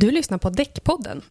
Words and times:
Du 0.00 0.10
lyssnar 0.10 0.38
på 0.38 0.50
Däckpodden. 0.50 1.22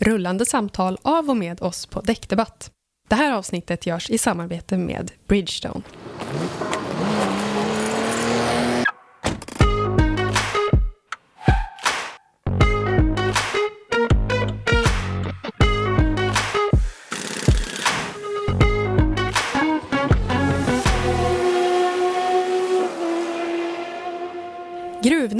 Rullande 0.00 0.46
samtal 0.46 0.98
av 1.02 1.30
och 1.30 1.36
med 1.36 1.62
oss 1.62 1.86
på 1.86 2.00
Däckdebatt. 2.00 2.70
Det 3.08 3.14
här 3.14 3.32
avsnittet 3.32 3.86
görs 3.86 4.10
i 4.10 4.18
samarbete 4.18 4.78
med 4.78 5.12
Bridgestone. 5.26 5.82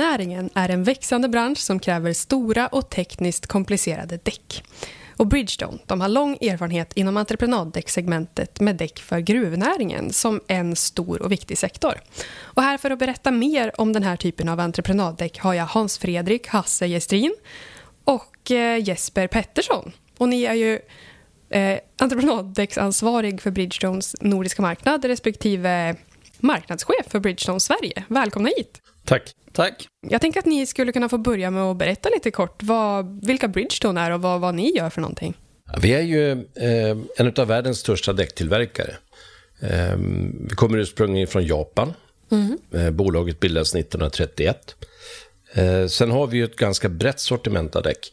Gruvnäringen 0.09 0.51
är 0.55 0.69
en 0.69 0.85
växande 0.85 1.29
bransch 1.29 1.59
som 1.59 1.81
kräver 1.81 2.13
stora 2.13 2.67
och 2.67 2.91
tekniskt 2.91 3.47
komplicerade 3.47 4.17
däck. 4.17 4.65
Och 5.17 5.27
Bridgestone 5.27 5.79
de 5.87 6.01
har 6.01 6.09
lång 6.09 6.39
erfarenhet 6.41 6.93
inom 6.93 7.17
entreprenaddäcksegmentet 7.17 8.61
med 8.61 8.77
däck 8.77 8.99
för 8.99 9.19
gruvnäringen 9.19 10.13
som 10.13 10.41
en 10.47 10.77
stor 10.77 11.23
och 11.23 11.33
viktig 11.33 11.59
sektor. 11.59 11.95
Och 12.41 12.63
här 12.63 12.79
för 12.79 12.91
att 12.91 12.99
berätta 12.99 13.31
mer 13.31 13.81
om 13.81 13.93
den 13.93 14.03
här 14.03 14.17
typen 14.17 14.49
av 14.49 14.61
entreprenaddäck 14.61 15.39
har 15.39 15.55
jag 15.55 15.67
Hans 15.67 15.99
Fredrik 15.99 16.47
Hasse 16.47 16.89
Gestrin 16.89 17.35
och 18.05 18.51
eh, 18.51 18.89
Jesper 18.89 19.27
Pettersson. 19.27 19.93
Och 20.19 20.29
ni 20.29 20.43
är 20.43 20.55
ju 20.55 20.79
eh, 21.51 21.79
entreprenaddäcksansvarig 21.99 23.41
för 23.41 23.51
Bridgestones 23.51 24.17
nordiska 24.21 24.63
marknad 24.63 25.05
respektive 25.05 25.97
marknadschef 26.39 27.07
för 27.07 27.21
Bridgestone 27.21 27.61
Sverige. 27.61 28.05
Välkomna 28.09 28.49
hit! 28.57 28.83
Tack. 29.05 29.35
Tack. 29.59 29.89
Jag 30.09 30.21
tänkte 30.21 30.39
att 30.39 30.47
ni 30.47 30.67
skulle 30.67 30.93
kunna 30.93 31.09
få 31.09 31.19
börja 31.19 31.51
med 31.51 31.63
att 31.63 31.77
berätta 31.77 32.09
lite 32.09 32.31
kort 32.31 32.63
vad, 32.63 33.27
vilka 33.27 33.49
Bridgestone 33.49 34.01
är 34.01 34.11
och 34.11 34.23
vad, 34.23 34.41
vad 34.41 34.55
ni 34.55 34.77
gör 34.77 34.91
för 34.91 35.01
någonting. 35.01 35.35
Vi 35.83 35.95
är 35.95 36.01
ju 36.01 36.31
eh, 36.33 36.97
en 37.17 37.33
av 37.37 37.47
världens 37.47 37.79
största 37.79 38.13
däcktillverkare. 38.13 38.97
Eh, 39.61 39.97
vi 40.49 40.55
kommer 40.55 40.79
ursprungligen 40.79 41.29
från 41.29 41.47
Japan. 41.47 41.93
Mm. 42.31 42.59
Eh, 42.75 42.91
bolaget 42.91 43.41
bildades 43.41 43.75
1931. 43.75 44.77
Eh, 45.55 45.87
sen 45.87 46.11
har 46.11 46.27
vi 46.27 46.37
ju 46.37 46.45
ett 46.45 46.57
ganska 46.57 46.89
brett 46.89 47.21
sortiment 47.21 47.77
av 47.77 47.83
däck. 47.83 48.13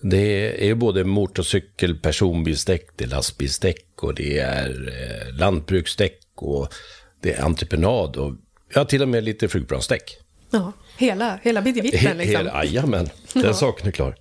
Det 0.00 0.68
är 0.70 0.74
både 0.74 1.04
motorcykel, 1.04 1.98
personbilsdäck, 1.98 2.86
det 2.96 3.04
är 3.04 3.08
lastbilsdäck 3.08 4.02
och 4.02 4.14
det 4.14 4.38
är 4.38 4.88
eh, 4.88 5.38
lantbruksdäck 5.38 6.20
och 6.34 6.74
det 7.20 7.32
är 7.32 7.44
entreprenad 7.44 8.16
och 8.16 8.34
ja, 8.74 8.84
till 8.84 9.02
och 9.02 9.08
med 9.08 9.24
lite 9.24 9.48
flygplansdäck. 9.48 10.20
Ja, 10.56 10.72
hela, 10.96 11.38
hela 11.42 11.62
bidivitten 11.62 12.18
liksom. 12.18 12.46
Jajamän, 12.46 13.08
den 13.32 13.42
ja. 13.42 13.54
saken 13.54 13.86
är 13.86 13.90
klar. 13.90 14.16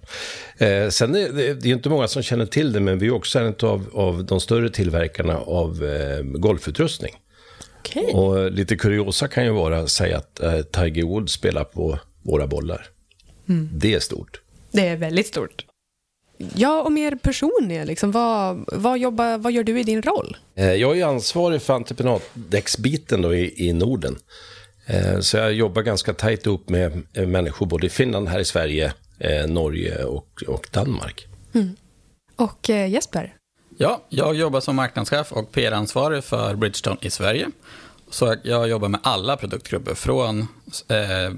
Eh, 0.57 0.89
sen 0.89 1.15
är 1.15 1.29
det, 1.29 1.53
det 1.53 1.69
är 1.69 1.73
inte 1.73 1.89
många 1.89 2.07
som 2.07 2.23
känner 2.23 2.45
till 2.45 2.73
det, 2.73 2.79
men 2.79 2.99
vi 2.99 3.07
är 3.07 3.13
också 3.13 3.39
en 3.39 3.55
av, 3.61 3.89
av 3.93 4.25
de 4.25 4.39
större 4.39 4.69
tillverkarna 4.69 5.37
av 5.37 5.83
eh, 5.83 6.23
golfutrustning. 6.23 7.13
Okay. 7.79 8.03
Och 8.03 8.51
lite 8.51 8.75
kuriosa 8.75 9.27
kan 9.27 9.45
ju 9.45 9.51
vara 9.51 9.79
att 9.79 9.91
säga 9.91 10.17
att 10.17 10.39
eh, 10.39 10.61
Tiger 10.61 11.03
Woods 11.03 11.33
spelar 11.33 11.63
på 11.63 11.99
våra 12.23 12.47
bollar. 12.47 12.87
Mm. 13.49 13.69
Det 13.73 13.93
är 13.93 13.99
stort. 13.99 14.41
Det 14.71 14.87
är 14.87 14.95
väldigt 14.95 15.27
stort. 15.27 15.65
Ja, 16.55 16.81
och 16.81 16.91
mer 16.91 17.15
personligen, 17.15 17.87
liksom, 17.87 18.11
vad, 18.11 18.65
vad, 18.67 18.99
jobbar, 18.99 19.37
vad 19.37 19.51
gör 19.51 19.63
du 19.63 19.79
i 19.79 19.83
din 19.83 20.01
roll? 20.01 20.37
Eh, 20.55 20.73
jag 20.73 20.99
är 20.99 21.05
ansvarig 21.05 21.61
för 21.61 21.73
entreprenaddäcksbiten 21.73 23.21
då 23.21 23.35
i, 23.35 23.67
i 23.67 23.73
Norden. 23.73 24.15
Eh, 24.85 25.19
så 25.19 25.37
jag 25.37 25.53
jobbar 25.53 25.81
ganska 25.81 26.13
tajt 26.13 26.47
upp 26.47 26.69
med 26.69 27.03
eh, 27.13 27.27
människor 27.27 27.65
både 27.65 27.87
i 27.87 27.89
Finland, 27.89 28.27
här 28.27 28.39
i 28.39 28.45
Sverige, 28.45 28.93
eh, 29.19 29.47
Norge 29.47 30.03
och, 30.03 30.43
och 30.47 30.67
Danmark. 30.71 31.27
Mm. 31.53 31.75
Och 32.35 32.69
Jesper? 32.69 33.33
Ja, 33.77 34.01
jag 34.09 34.35
jobbar 34.35 34.59
som 34.59 34.75
marknadschef 34.75 35.31
och 35.31 35.51
PR-ansvarig 35.51 36.23
för 36.23 36.55
Bridgestone 36.55 36.97
i 37.01 37.09
Sverige. 37.09 37.47
Så 38.09 38.35
jag 38.43 38.69
jobbar 38.69 38.89
med 38.89 38.99
alla 39.03 39.37
produktgrupper, 39.37 39.93
från 39.93 40.47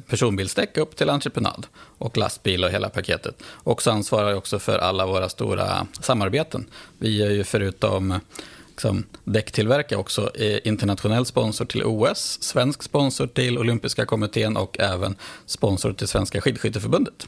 personbilsdäck 0.08 0.78
upp 0.78 0.96
till 0.96 1.10
entreprenad 1.10 1.68
och 1.78 2.18
lastbil 2.18 2.64
och 2.64 2.70
hela 2.70 2.90
paketet. 2.90 3.44
Och 3.48 3.82
så 3.82 3.92
ansvarar 3.92 4.30
jag 4.30 4.38
också 4.38 4.60
för 4.60 4.80
alla 4.80 5.06
våra 5.06 5.30
stora 5.30 5.88
samarbeten. 6.02 6.68
Vi 6.98 7.22
är 7.22 7.30
ju 7.30 7.44
förutom 7.44 8.20
liksom, 8.78 9.04
däcktillverkare 9.24 10.00
också 10.00 10.32
internationell 10.64 11.26
sponsor 11.26 11.66
till 11.66 11.84
OS, 11.84 12.38
svensk 12.42 12.84
sponsor 12.84 13.28
till 13.28 13.58
olympiska 13.58 14.06
kommittén 14.06 14.58
och 14.58 14.80
även 14.80 15.16
sponsor 15.46 15.94
till 15.94 16.08
Svenska 16.08 16.42
skidskytteförbundet. 16.42 17.28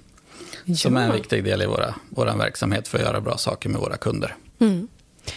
Ja. 0.66 0.76
Som 0.76 0.98
är 0.98 1.06
en 1.06 1.16
viktig 1.16 1.44
del 1.44 1.62
i 1.62 1.66
våra, 1.66 1.96
vår 2.10 2.38
verksamhet 2.38 2.88
för 2.88 2.98
att 2.98 3.04
göra 3.04 3.22
bra 3.22 3.38
saker 3.38 3.70
med 3.70 3.82
våra 3.82 3.98
kunder. 3.98 4.36
Mm. 4.60 4.88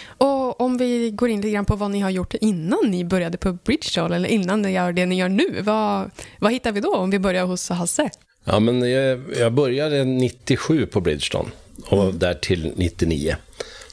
Och 0.07 0.61
om 0.61 0.77
vi 0.77 1.11
går 1.11 1.29
in 1.29 1.37
lite 1.37 1.51
grann 1.51 1.65
på 1.65 1.77
vad 1.77 1.91
ni 1.91 2.01
har 2.01 2.11
gjort 2.11 2.35
innan 2.35 2.81
ni 2.87 3.05
började 3.05 3.39
på 3.39 3.53
Bridgestone 3.53 4.17
eller 4.17 4.29
innan 4.29 4.63
ni 4.63 4.73
gör 4.73 4.93
det 4.93 5.07
ni 5.07 5.19
gör 5.19 5.29
nu. 5.29 5.63
Vad, 5.63 6.11
vad 6.39 6.53
hittar 6.53 6.73
vi 6.73 6.81
då 6.81 6.97
om 6.97 7.11
vi 7.11 7.19
börjar 7.19 7.45
hos 7.45 7.69
Hasse? 7.69 8.11
Ja, 8.45 8.61
men 8.61 8.91
jag, 8.91 9.21
jag 9.39 9.53
började 9.53 10.05
97 10.05 10.87
på 10.87 11.01
Bridgestone 11.01 11.49
och 11.85 12.05
mm. 12.05 12.19
där 12.19 12.35
till 12.35 12.73
99. 12.77 13.37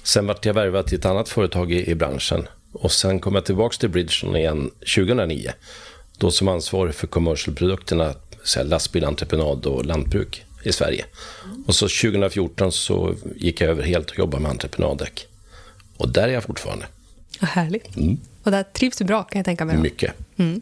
Sen 0.10 0.28
vart 0.28 0.46
jag 0.46 0.54
värvad 0.54 0.88
till 0.88 0.98
ett 0.98 1.06
annat 1.06 1.30
företag 1.30 1.72
i, 1.72 1.92
i 1.92 1.96
branschen. 1.96 2.48
Och 2.74 2.92
sen 2.92 3.20
kom 3.20 3.36
jag 3.36 3.46
tillbaka 3.46 3.78
till 3.78 3.90
Bridgestone 3.90 4.40
igen 4.40 4.72
2009. 4.96 5.52
Då 6.18 6.32
som 6.32 6.48
ansvarig 6.48 6.96
för 6.96 7.08
commercialprodukterna, 7.08 8.14
lastbil, 8.64 9.06
entreprenad 9.06 9.66
och 9.66 9.86
lantbruk 9.86 10.46
i 10.64 10.72
Sverige. 10.72 11.06
Och 11.68 11.76
så 11.76 11.86
2014 11.86 12.72
så 12.72 13.16
gick 13.36 13.62
jag 13.62 13.70
över 13.70 13.84
helt 13.84 14.12
och 14.12 14.20
jobbade 14.20 14.42
med 14.42 14.52
entreprenaddäck. 14.52 15.28
Och 15.98 16.10
där 16.10 16.28
är 16.28 16.34
jag 16.34 16.44
fortfarande. 16.44 16.86
Vad 17.40 17.50
härligt. 17.50 17.96
Mm. 17.96 18.18
Och 18.44 18.52
där 18.52 18.64
trivs 18.64 18.98
du 18.98 19.06
bra 19.06 19.24
kan 19.24 19.40
jag 19.40 19.46
tänka 19.46 19.66
mig. 19.66 19.78
Mycket. 19.78 20.14
Mm. 20.38 20.62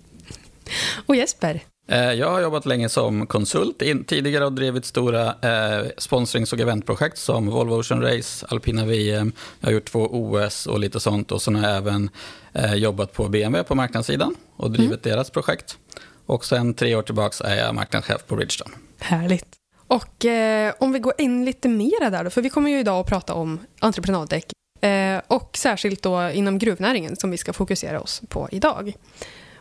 Och 1.06 1.16
Jesper, 1.16 1.63
jag 1.90 2.31
har 2.31 2.42
jobbat 2.42 2.66
länge 2.66 2.90
som 2.90 3.28
konsult. 3.28 3.80
Tidigare 4.08 4.44
har 4.44 4.52
drivit 4.52 4.86
stora 4.86 5.25
eh, 5.28 5.88
sponsrings 5.98 6.53
och 6.53 6.59
eventprojekt 6.59 7.18
som 7.18 7.48
Volvo 7.50 7.80
Ocean 7.80 8.02
Race, 8.02 8.46
Alpina 8.50 8.86
VM. 8.86 9.31
Jag 9.59 9.68
har 9.68 9.74
gjort 9.74 9.86
två 9.86 10.00
OS 10.00 10.68
och 10.68 10.80
lite 10.80 11.00
sånt. 11.00 11.31
Och 11.31 11.42
sen 11.42 11.56
har 11.56 11.70
jag 11.70 11.78
även 11.78 12.09
eh, 12.53 12.74
jobbat 12.74 13.14
på 13.14 13.30
BMW 13.30 13.64
på 13.68 13.75
marknadssidan 13.75 14.36
och 14.56 14.72
drivit 14.72 15.06
mm. 15.06 15.16
deras 15.16 15.30
projekt. 15.30 15.78
Och 16.25 16.46
sen 16.46 16.74
tre 16.74 16.96
år 16.96 17.02
tillbaka 17.02 17.44
är 17.44 17.56
jag 17.56 17.75
marknadschef 17.75 18.25
på 18.28 18.36
Bridgestone. 18.36 18.75
Härligt. 19.00 19.48
Och 19.88 20.25
eh, 20.25 20.74
om 20.80 20.92
vi 20.92 21.00
går 21.00 21.14
in 21.18 21.46
lite 21.46 21.69
mer 21.69 22.09
där 22.09 22.24
då, 22.24 22.30
för 22.30 22.42
vi 22.42 22.50
kommer 22.50 22.72
ju 22.72 22.80
idag 22.80 23.00
att 23.00 23.08
prata 23.08 23.34
om 23.34 23.59
entreprenaddäck. 23.80 24.46
Eh, 24.81 25.22
och 25.28 25.58
särskilt 25.58 26.02
då 26.02 26.30
inom 26.30 26.58
gruvnäringen 26.58 27.16
som 27.16 27.31
vi 27.31 27.38
ska 27.38 27.54
fokusera 27.54 28.02
oss 28.02 28.22
på 28.30 28.48
idag. 28.52 28.94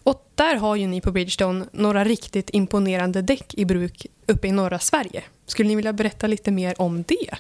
Och 0.07 0.31
där 0.35 0.57
har 0.57 0.77
ju 0.77 0.87
ni 0.87 1.01
på 1.01 1.13
Bridgestone 1.13 1.67
några 1.73 2.05
riktigt 2.05 2.51
imponerande 2.53 3.23
däck 3.23 3.55
i 3.55 3.65
bruk 3.65 4.07
uppe 4.27 4.49
i 4.49 4.53
norra 4.53 4.79
Sverige. 4.79 5.23
Skulle 5.47 5.69
ni 5.69 5.77
vilja 5.77 5.93
berätta 5.93 6.27
lite 6.27 6.51
mer 6.51 6.75
om 6.79 7.05
det? 7.09 7.31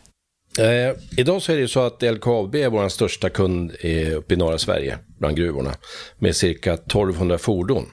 Eh, 0.58 0.96
idag 1.16 1.42
så 1.42 1.52
är 1.52 1.56
det 1.56 1.68
så 1.68 1.80
att 1.80 2.02
LKAB 2.02 2.54
är 2.54 2.68
vår 2.68 2.88
största 2.88 3.30
kund 3.30 3.72
eh, 3.80 4.16
uppe 4.16 4.34
i 4.34 4.36
norra 4.36 4.58
Sverige, 4.58 4.98
bland 5.18 5.36
gruvorna, 5.36 5.74
med 6.18 6.36
cirka 6.36 6.74
1200 6.74 7.38
fordon. 7.38 7.86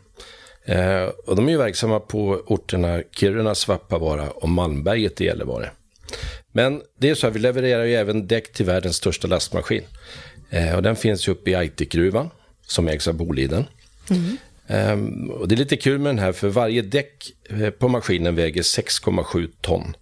Eh, 0.66 1.04
och 1.26 1.36
de 1.36 1.48
är 1.48 1.52
ju 1.52 1.58
verksamma 1.58 2.00
på 2.00 2.44
orterna 2.48 3.02
Kiruna, 3.12 3.56
Svappavaara 3.56 4.30
och 4.30 4.50
Malmberget 4.50 5.22
i 5.22 5.26
Gällivare. 5.26 5.72
Men 6.52 6.82
det 7.00 7.10
är 7.10 7.16
så 7.16 7.28
att 7.28 7.36
vi 7.36 7.40
levererar 7.40 7.84
ju 7.84 7.96
även 7.96 8.28
däck 8.28 8.54
till 8.54 8.66
världens 8.66 8.96
största 8.96 9.28
lastmaskin. 9.28 9.84
Eh, 10.50 10.76
och 10.76 10.84
den 10.84 10.96
finns 10.96 11.28
ju 11.28 11.32
uppe 11.32 11.52
i 11.52 11.56
Aitikgruvan, 11.56 12.30
som 12.68 12.88
ägs 12.88 13.08
av 13.08 13.14
Boliden. 13.14 13.66
Mm. 14.10 14.38
Um, 14.68 15.30
och 15.30 15.48
det 15.48 15.56
är 15.56 15.58
lite 15.58 15.78
kul 15.78 16.00
med 16.00 16.10
den 16.10 16.20
här, 16.20 16.32
för 16.32 16.50
varje 16.50 16.82
däck 16.82 17.32
eh, 17.50 17.70
på 17.70 17.88
maskinen 17.88 18.36
väger 18.36 18.62
6,7 18.62 19.50
ton. 19.62 19.96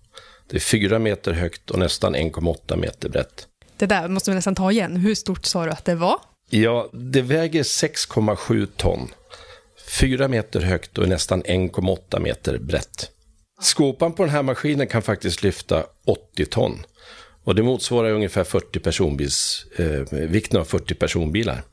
Det 0.50 0.58
är 0.58 0.62
4 0.62 1.00
meter 1.00 1.32
högt 1.32 1.72
och 1.72 1.80
nästan 1.80 2.16
1,8 2.16 2.78
meter 2.78 3.10
brett. 3.10 3.48
Det 3.78 3.86
där 3.86 4.08
måste 4.08 4.32
vi 4.32 4.36
nästan 4.36 4.56
ta 4.56 4.72
igen. 4.72 4.98
Hur 4.98 5.16
stort 5.16 5.46
sa 5.46 5.66
du 5.66 5.72
att 5.72 5.86
det 5.86 5.96
var? 5.96 6.20
Ja, 6.50 6.90
det 6.94 7.22
väger 7.22 7.64
6,7 7.64 8.68
ton. 8.78 9.08
4 9.88 10.28
meter 10.28 10.62
högt 10.62 10.98
och 10.98 11.10
nästan 11.10 11.44
1,8 11.44 12.20
meter 12.20 12.58
brett. 12.58 13.12
Skopan 13.62 14.14
på 14.14 14.24
den 14.24 14.32
här 14.32 14.44
maskinen 14.44 14.88
kan 14.88 15.02
faktiskt 15.02 15.44
lyfta 15.44 15.84
80 16.06 16.46
ton. 16.46 16.84
Och 17.44 17.56
det 17.56 17.64
motsvarar 17.64 18.12
ungefär 18.12 18.44
40 18.44 18.80
personbils, 18.80 19.66
eh, 19.76 20.20
vikten 20.20 20.60
av 20.60 20.66
40 20.66 20.94
personbilar. 20.94 21.64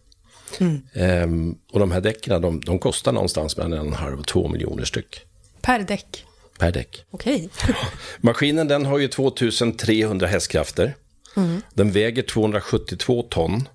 Mm. 0.61 0.83
Ehm, 0.95 1.55
och 1.73 1.81
de 1.81 1.91
här 1.91 2.01
däcken, 2.01 2.43
de, 2.43 2.61
de, 2.61 2.79
kostar 2.79 3.13
någonstans 3.13 3.57
mellan 3.57 3.73
en 3.73 3.93
halv 3.93 4.19
och 4.19 4.27
två 4.27 4.49
miljoner 4.49 4.85
styck. 4.85 5.21
Per 5.61 5.81
däck? 5.81 6.25
Per 6.59 6.73
däck. 6.73 7.05
Okej. 7.11 7.49
Okay. 7.53 7.75
Maskinen 8.21 8.69
den 8.69 8.87
har 8.87 8.99
ju 8.99 9.09
2300 9.09 10.27
hästkrafter. 10.27 10.95
Mm. 11.37 11.63
Den 11.75 11.93
väger 11.93 12.23
272 12.23 13.23
ton. 13.23 13.69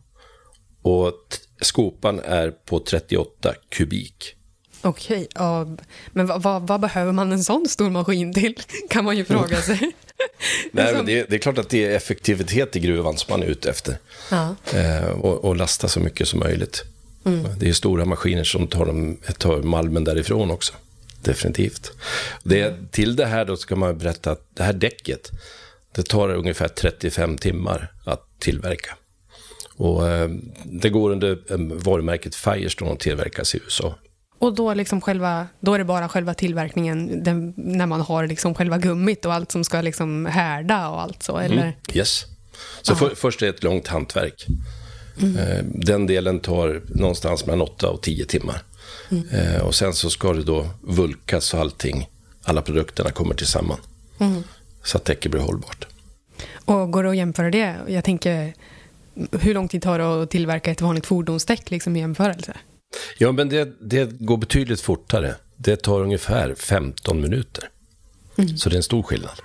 Och 0.82 1.38
skopan 1.62 2.20
är 2.20 2.52
på 2.52 2.80
38 2.80 3.54
kubik. 3.70 4.36
Okej, 4.86 5.28
okay, 5.36 5.46
uh, 5.46 5.80
men 6.12 6.26
vad, 6.26 6.42
vad, 6.42 6.68
vad, 6.68 6.82
behöver 6.82 7.12
man 7.12 7.32
en 7.32 7.44
sån 7.44 7.68
stor 7.70 7.90
maskin 7.90 8.34
till? 8.34 8.56
Kan 8.90 9.06
man 9.06 9.18
ju 9.18 9.26
fråga 9.26 9.62
sig. 9.62 9.80
Nej, 10.72 10.94
men 10.94 11.06
det, 11.06 11.30
det, 11.30 11.36
är 11.36 11.40
klart 11.40 11.58
att 11.58 11.70
det 11.70 11.86
är 11.86 11.96
effektivitet 11.96 12.76
i 12.76 12.80
gruvan 12.80 13.18
som 13.18 13.32
man 13.34 13.44
är 13.44 13.48
ute 13.48 13.70
efter. 13.70 13.98
Ja. 14.32 14.56
Eh, 14.74 15.10
och, 15.10 15.46
och, 15.46 15.56
lasta 15.56 15.88
så 15.88 16.00
mycket 16.00 16.28
som 16.28 16.40
möjligt. 16.40 16.84
Mm. 17.26 17.48
Det 17.60 17.70
är 17.70 17.74
stora 17.74 18.06
maskiner 18.06 18.44
som 18.44 18.68
tar, 18.68 18.86
dem, 18.86 19.18
tar 19.38 19.62
malmen 19.62 20.04
därifrån 20.04 20.52
också. 20.52 20.74
Definitivt. 21.22 21.92
Det, 22.44 22.92
till 22.92 23.16
det 23.16 23.26
här 23.26 23.46
då 23.46 23.58
ska 23.58 23.76
man 23.76 23.98
berätta 23.98 24.32
att 24.32 24.48
det 24.54 24.64
här 24.64 24.74
däcket, 24.74 25.32
det 25.96 26.04
tar 26.04 26.30
ungefär 26.30 26.68
35 26.68 27.38
timmar 27.38 27.92
att 28.06 28.40
tillverka. 28.40 28.98
Och 29.76 30.10
eh, 30.10 30.30
det 30.64 30.90
går 30.90 31.12
under 31.12 31.40
eh, 31.50 31.58
varumärket 31.60 32.36
Firestone 32.36 32.92
att 32.92 33.00
tillverkas 33.00 33.56
i 33.56 33.60
USA. 33.64 33.96
Och 34.44 34.56
då, 34.56 34.74
liksom 34.74 35.02
själva, 35.02 35.48
då 35.60 35.74
är 35.74 35.78
det 35.78 35.86
bara 35.86 36.10
själva 36.10 36.34
tillverkningen, 36.34 37.24
den, 37.24 37.54
när 37.58 37.86
man 37.86 38.02
har 38.02 38.28
liksom 38.28 38.56
själva 38.56 38.78
gummit 38.78 39.26
och 39.26 39.34
allt 39.34 39.52
som 39.52 39.64
ska 39.64 39.82
liksom 39.82 40.26
härda 40.26 40.90
och 40.90 41.02
allt 41.02 41.24
så, 41.24 41.38
eller? 41.38 41.62
Mm, 41.62 41.74
yes. 41.94 42.26
Så 42.82 42.96
för, 42.96 43.16
först 43.16 43.42
är 43.42 43.46
det 43.46 43.56
ett 43.56 43.64
långt 43.64 43.88
hantverk. 43.88 44.46
Mm. 45.22 45.38
Eh, 45.38 45.64
den 45.64 46.08
delen 46.08 46.40
tar 46.40 46.82
någonstans 46.88 47.46
mellan 47.46 47.62
8 47.62 47.90
och 47.90 48.02
10 48.02 48.26
timmar. 48.26 48.62
Mm. 49.12 49.30
Eh, 49.30 49.62
och 49.62 49.76
sen 49.76 49.94
så 49.94 50.10
ska 50.10 50.34
det 50.34 50.44
då 50.44 50.68
vulkas 50.82 51.54
och 51.54 51.60
allting, 51.60 52.10
alla 52.44 52.62
produkterna 52.62 53.12
kommer 53.12 53.36
tillsammans. 53.36 53.82
Mm. 54.20 54.44
Så 54.84 54.98
att 54.98 55.06
däcket 55.06 55.32
blir 55.32 55.42
hållbart. 55.42 55.88
Och 56.66 56.92
går 56.92 57.04
det 57.04 57.10
att 57.10 57.18
jämföra 57.18 57.52
det? 57.52 57.76
Jag 57.88 58.04
tänker, 58.04 58.54
hur 59.32 59.54
lång 59.54 59.68
tid 59.68 59.82
tar 59.82 60.00
det 60.00 60.24
att 60.24 60.30
tillverka 60.30 60.72
ett 60.72 60.82
vanligt 60.82 61.06
fordonsdäck 61.06 61.72
liksom, 61.72 61.96
i 61.96 62.00
jämförelse? 62.00 62.54
Ja, 63.18 63.32
men 63.32 63.50
det, 63.50 63.74
det 63.82 64.12
går 64.20 64.38
betydligt 64.38 64.82
fortare. 64.82 65.36
Det 65.56 65.76
tar 65.76 66.02
ungefär 66.02 66.56
15 66.56 67.22
minuter. 67.22 67.70
Mm. 68.38 68.58
Så 68.58 68.70
det 68.70 68.76
är 68.76 68.78
en 68.78 68.84
stor 68.84 69.04
skillnad. 69.04 69.40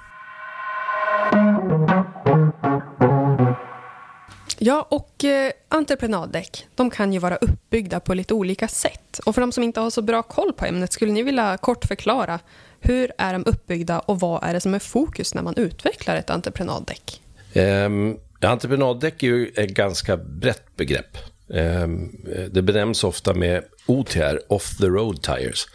Ja, 4.59 4.87
och 4.91 5.25
eh, 5.25 5.53
entreprenaddäck, 5.69 6.67
de 6.75 6.91
kan 6.91 7.13
ju 7.13 7.19
vara 7.19 7.37
uppbyggda 7.37 8.01
på 8.01 8.15
lite 8.15 8.35
olika 8.35 8.69
sätt. 8.69 9.21
Och 9.27 9.35
för 9.35 9.41
de 9.41 9.53
som 9.53 9.65
inte 9.65 9.81
har 9.81 9.91
så 9.91 10.03
bra 10.03 10.23
koll 10.23 10.53
på 10.53 10.67
ämnet, 10.67 10.93
skulle 10.93 11.13
ni 11.13 11.23
vilja 11.23 11.57
kort 11.57 11.85
förklara 11.85 12.39
hur 12.81 13.13
är 13.19 13.33
de 13.33 13.45
uppbyggda 13.47 13.99
och 13.99 14.21
vad 14.21 14.45
är 14.45 14.55
det 14.55 14.61
som 14.61 14.75
är 14.75 14.79
fokus 14.79 15.35
när 15.35 15.43
man 15.43 15.55
utvecklar 15.57 16.17
ett 16.17 16.31
entreprenaddäck? 16.31 17.23
Um, 17.55 18.19
entreprenaddäck 18.41 19.23
är 19.23 19.27
ju 19.27 19.47
ett 19.57 19.71
ganska 19.71 20.17
brett 20.17 20.77
begrepp. 20.77 21.19
Ehm, 21.55 22.11
det 22.51 22.63
benämns 22.63 23.05
ofta 23.05 23.35
med 23.35 23.65
OTR, 23.87 24.41
off 24.49 24.77
the 24.77 24.87
road 24.87 25.23
tires. 25.23 25.67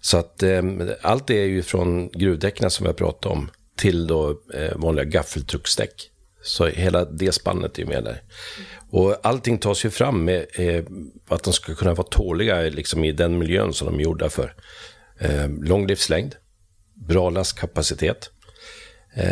Så 0.00 0.16
att 0.16 0.42
ehm, 0.42 0.90
allt 1.00 1.26
det 1.26 1.34
är 1.34 1.46
ju 1.46 1.62
från 1.62 2.08
gruvdäcken 2.08 2.70
som 2.70 2.86
jag 2.86 2.96
pratade 2.96 3.34
om 3.34 3.50
till 3.76 4.06
då 4.06 4.40
eh, 4.54 4.76
vanliga 4.76 5.04
gaffeltrucksdäck. 5.04 6.10
Så 6.42 6.66
hela 6.66 7.04
det 7.04 7.32
spannet 7.32 7.78
är 7.78 7.84
med 7.84 8.04
där. 8.04 8.22
Och 8.90 9.16
allting 9.22 9.58
tas 9.58 9.84
ju 9.84 9.90
fram 9.90 10.24
med 10.24 10.46
eh, 10.52 10.84
att 11.28 11.42
de 11.42 11.52
ska 11.52 11.74
kunna 11.74 11.94
vara 11.94 12.06
tåliga 12.10 12.60
liksom, 12.60 13.04
i 13.04 13.12
den 13.12 13.38
miljön 13.38 13.72
som 13.72 13.86
de 13.86 13.98
är 13.98 14.02
gjorda 14.02 14.28
för. 14.28 14.54
Ehm, 15.18 15.62
Lång 15.62 15.86
livslängd, 15.86 16.34
bra 16.94 17.30
lastkapacitet. 17.30 18.30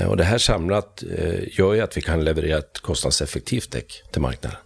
Och 0.09 0.17
det 0.17 0.25
här 0.25 0.39
samlat 0.39 1.03
eh, 1.03 1.59
gör 1.59 1.75
ju 1.75 1.81
att 1.81 1.97
vi 1.97 2.01
kan 2.01 2.25
leverera 2.25 2.59
ett 2.59 2.79
kostnadseffektivt 2.79 3.73
däck 3.73 4.03
till 4.13 4.23
marknaden. 4.23 4.59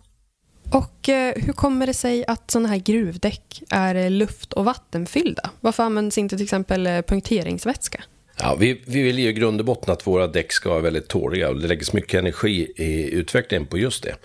Och 0.72 1.08
eh, 1.08 1.34
hur 1.36 1.52
kommer 1.52 1.86
det 1.86 1.94
sig 1.94 2.24
att 2.26 2.50
sådana 2.50 2.68
här 2.68 2.76
gruvdäck 2.76 3.62
är 3.70 3.94
eh, 3.94 4.10
luft 4.10 4.52
och 4.52 4.64
vattenfyllda? 4.64 5.50
Varför 5.60 5.82
används 5.82 6.18
inte 6.18 6.36
till 6.36 6.44
exempel 6.44 6.86
eh, 6.86 7.02
punkteringsvätska? 7.02 8.04
Ja, 8.38 8.56
vi, 8.60 8.82
vi 8.86 9.02
vill 9.02 9.18
ju 9.18 9.28
i 9.28 9.32
grund 9.32 9.60
och 9.60 9.66
botten 9.66 9.92
att 9.92 10.06
våra 10.06 10.26
däck 10.26 10.52
ska 10.52 10.70
vara 10.70 10.80
väldigt 10.80 11.08
tåliga 11.08 11.48
och 11.48 11.60
det 11.60 11.66
läggs 11.68 11.92
mycket 11.92 12.18
energi 12.18 12.72
i 12.76 13.10
utvecklingen 13.10 13.66
på 13.66 13.78
just 13.78 14.04
det. 14.04 14.16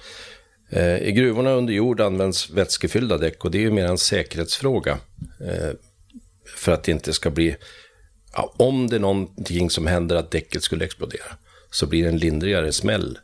I 1.01 1.11
gruvorna 1.11 1.51
under 1.51 1.73
jord 1.73 2.01
används 2.01 2.49
vätskefyllda 2.49 3.17
däck 3.17 3.45
och 3.45 3.51
det 3.51 3.57
är 3.57 3.61
ju 3.61 3.71
mer 3.71 3.85
en 3.85 3.97
säkerhetsfråga. 3.97 4.97
För 6.55 6.71
att 6.71 6.83
det 6.83 6.91
inte 6.91 7.13
ska 7.13 7.29
bli, 7.29 7.55
ja, 8.33 8.53
om 8.57 8.89
det 8.89 8.95
är 8.95 8.99
någonting 8.99 9.69
som 9.69 9.87
händer 9.87 10.15
att 10.15 10.31
däcket 10.31 10.63
skulle 10.63 10.85
explodera, 10.85 11.37
så 11.71 11.85
blir 11.85 12.03
det 12.03 12.09
en 12.09 12.17
lindrigare 12.17 12.71
smäll 12.71 13.19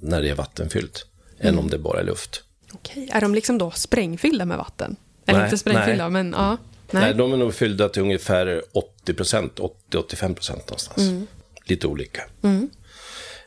när 0.00 0.22
det 0.22 0.30
är 0.30 0.34
vattenfyllt, 0.34 1.06
mm. 1.40 1.54
än 1.54 1.58
om 1.58 1.70
det 1.70 1.78
bara 1.78 2.00
är 2.00 2.04
luft. 2.04 2.42
Okej, 2.72 3.08
är 3.12 3.20
de 3.20 3.34
liksom 3.34 3.58
då 3.58 3.70
sprängfyllda 3.70 4.44
med 4.44 4.58
vatten? 4.58 4.96
Eller 5.26 5.38
nej, 5.38 5.46
inte 5.46 5.58
sprängfyllda, 5.58 6.08
nej. 6.08 6.22
men 6.22 6.32
ja. 6.38 6.56
Nej. 6.90 7.02
nej, 7.02 7.14
de 7.14 7.32
är 7.32 7.36
nog 7.36 7.54
fyllda 7.54 7.88
till 7.88 8.02
ungefär 8.02 8.62
80 8.72 9.14
procent, 9.14 9.60
80-85 9.90 10.34
procent 10.34 10.68
någonstans. 10.68 10.98
Mm. 10.98 11.26
Lite 11.64 11.86
olika. 11.86 12.22
Mm. 12.42 12.70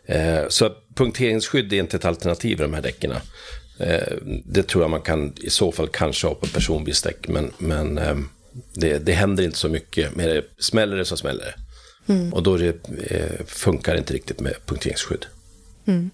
Eh, 0.06 0.47
så 0.50 0.71
punkteringsskydd 0.95 1.74
är 1.74 1.80
inte 1.80 1.97
ett 1.97 2.06
alternativ 2.06 2.59
i 2.59 2.62
de 2.62 2.74
här 2.74 2.81
däcken. 2.81 3.12
Eh, 3.80 4.13
det 4.45 4.63
tror 4.63 4.83
jag 4.83 4.89
man 4.89 5.01
kan 5.01 5.33
i 5.38 5.50
så 5.50 5.71
fall 5.71 5.88
kanske 5.88 6.27
ha 6.27 6.35
på 6.35 6.47
personbilsdäck, 6.47 7.27
men, 7.27 7.51
men 7.57 7.97
eh, 7.97 8.18
det, 8.74 9.00
det 9.00 9.12
händer 9.12 9.44
inte 9.44 9.57
så 9.57 9.69
mycket. 9.69 10.15
Med 10.15 10.30
det. 10.30 10.44
Smäller 10.57 10.97
det 10.97 11.06
så 11.06 11.18
smäller 11.18 11.45
det. 11.45 11.56
Mm. 12.13 12.33
Och 12.33 12.44
då 12.44 12.57
det, 12.57 12.89
eh, 13.07 13.45
funkar 13.45 13.94
det 13.94 14.00
inte 14.00 14.13
riktigt 14.13 14.39
med 14.39 14.53
punkteringsskydd. 14.65 15.25
Mm. 15.85 16.09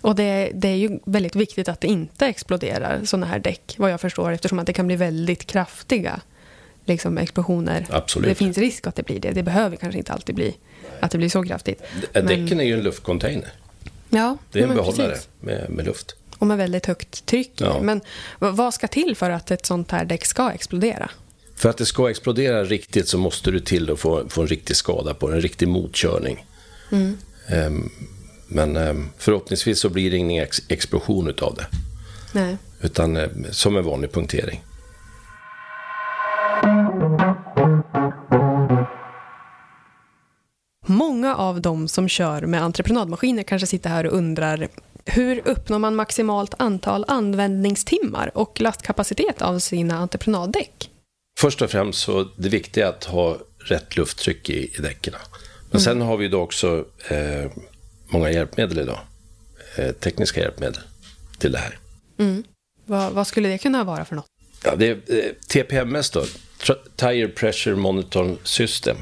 Och 0.00 0.14
det, 0.14 0.50
det, 0.54 0.68
är 0.68 0.76
ju 0.76 0.98
väldigt 1.04 1.36
viktigt 1.36 1.68
att 1.68 1.80
det 1.80 1.86
inte 1.86 2.26
exploderar 2.26 3.04
sådana 3.04 3.26
här 3.26 3.38
däck, 3.38 3.74
vad 3.78 3.90
jag 3.90 4.00
förstår, 4.00 4.32
eftersom 4.32 4.58
att 4.58 4.66
det 4.66 4.72
kan 4.72 4.86
bli 4.86 4.96
väldigt 4.96 5.46
kraftiga 5.46 6.20
liksom, 6.84 7.18
explosioner. 7.18 7.86
Absolut. 7.90 8.28
Det 8.28 8.34
finns 8.34 8.58
risk 8.58 8.86
att 8.86 8.96
det 8.96 9.02
blir 9.02 9.20
det. 9.20 9.30
Det 9.30 9.42
behöver 9.42 9.76
kanske 9.76 9.98
inte 9.98 10.12
alltid 10.12 10.34
bli 10.34 10.56
att 11.00 11.10
det 11.10 11.18
blir 11.18 11.28
så 11.28 11.42
kraftigt. 11.42 11.82
Men... 12.12 12.26
Däcken 12.26 12.60
är 12.60 12.64
ju 12.64 12.74
en 12.74 12.82
luftcontainer. 12.82 13.52
Ja, 14.10 14.36
det 14.52 14.58
är 14.58 14.62
en 14.62 14.74
behållare 14.74 15.16
med, 15.40 15.70
med, 15.70 15.84
luft. 15.84 16.16
Och 16.38 16.46
med 16.46 16.58
väldigt 16.58 16.86
högt 16.86 17.26
tryck. 17.26 17.52
Ja. 17.56 17.80
Men 17.80 18.00
vad 18.38 18.74
ska 18.74 18.88
till 18.88 19.16
för 19.16 19.30
att 19.30 19.50
ett 19.50 19.66
sånt 19.66 19.90
här 19.90 20.04
däck 20.04 20.24
ska 20.24 20.52
explodera? 20.52 21.10
För 21.56 21.68
att 21.68 21.76
det 21.76 21.86
ska 21.86 22.10
explodera 22.10 22.64
riktigt 22.64 23.08
så 23.08 23.18
måste 23.18 23.50
du 23.50 23.60
till 23.60 23.90
att 23.90 23.98
få, 23.98 24.28
få 24.28 24.40
en 24.40 24.46
riktig 24.46 24.76
skada 24.76 25.14
på 25.14 25.30
en 25.30 25.40
riktig 25.40 25.68
motkörning. 25.68 26.46
Mm. 26.92 27.16
Um, 27.52 27.90
men 28.54 28.76
um, 28.76 29.10
förhoppningsvis 29.18 29.80
så 29.80 29.88
blir 29.88 30.10
det 30.10 30.16
ingen 30.16 30.44
ex 30.44 30.62
explosion 30.68 31.28
utav 31.28 31.54
det. 31.54 31.66
Nej. 32.32 32.56
Utan 32.80 33.16
um, 33.16 33.46
som 33.50 33.76
en 33.76 33.84
vanlig 33.84 34.12
punktering. 34.12 34.64
Många 40.86 41.36
av 41.36 41.60
de 41.60 41.88
som 41.88 42.08
kör 42.08 42.42
med 42.42 42.62
entreprenadmaskiner 42.62 43.42
kanske 43.42 43.66
sitter 43.66 43.90
här 43.90 44.06
och 44.06 44.16
undrar 44.16 44.68
hur 45.04 45.48
uppnår 45.48 45.78
man 45.78 45.96
maximalt 45.96 46.54
antal 46.58 47.04
användningstimmar 47.08 48.30
och 48.34 48.60
lastkapacitet 48.60 49.42
av 49.42 49.58
sina 49.58 49.98
entreprenaddäck? 49.98 50.90
Först 51.40 51.62
och 51.62 51.70
främst 51.70 52.00
så 52.00 52.28
det 52.36 52.48
viktiga 52.48 52.86
är 52.86 52.90
att 52.90 53.04
ha 53.04 53.38
rätt 53.58 53.96
lufttryck 53.96 54.50
i, 54.50 54.74
i 54.78 54.82
däcken. 54.82 55.14
Men 55.70 55.80
mm. 55.80 55.80
sen 55.80 56.00
har 56.00 56.16
vi 56.16 56.28
då 56.28 56.40
också 56.40 56.84
eh, 57.08 57.50
många 58.14 58.30
hjälpmedel 58.30 58.78
idag. 58.78 58.98
Eh, 59.76 59.92
tekniska 59.92 60.40
hjälpmedel 60.40 60.80
till 61.38 61.52
det 61.52 61.58
här. 61.58 61.78
Mm. 62.18 62.44
Vad, 62.86 63.12
vad, 63.12 63.26
skulle 63.26 63.48
det 63.48 63.58
kunna 63.58 63.84
vara 63.84 64.04
för 64.04 64.16
något? 64.16 64.26
Ja, 64.64 64.74
det 64.76 64.86
är 64.86 64.98
eh, 65.08 65.32
TPMS 65.48 66.10
då, 66.10 66.24
Tire 66.96 67.28
Pressure 67.28 67.76
Monitoring 67.76 68.38
System. 68.44 68.96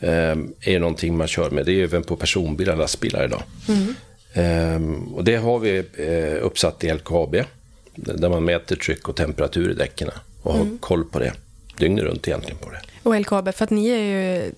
Eh, 0.00 0.36
är 0.60 0.78
någonting 0.78 1.16
man 1.16 1.28
kör 1.28 1.50
med. 1.50 1.66
Det 1.66 1.72
är 1.72 1.82
även 1.82 2.02
på 2.02 2.16
personbilar 2.16 2.72
och 2.72 2.78
lastbilar 2.78 3.24
idag. 3.24 3.42
Mm. 3.68 3.94
Eh, 4.32 5.14
och 5.14 5.24
det 5.24 5.36
har 5.36 5.58
vi 5.58 5.78
eh, 5.96 6.46
uppsatt 6.46 6.84
i 6.84 6.92
LKAB. 6.94 7.36
Där 7.94 8.28
man 8.28 8.44
mäter 8.44 8.76
tryck 8.76 9.08
och 9.08 9.16
temperatur 9.16 9.70
i 9.70 9.74
däcken. 9.74 10.10
Och 10.42 10.54
mm. 10.54 10.70
har 10.70 10.78
koll 10.78 11.04
på 11.04 11.18
det. 11.18 11.32
Dygnet 11.78 12.04
runt 12.04 12.28
egentligen 12.28 12.58
på 12.58 12.70
det. 12.70 12.80
Och 13.02 13.20
LKAB, 13.20 13.54
för 13.54 13.64
att 13.64 13.70
ni 13.70 13.88
är 13.88 13.98
ju 13.98 14.52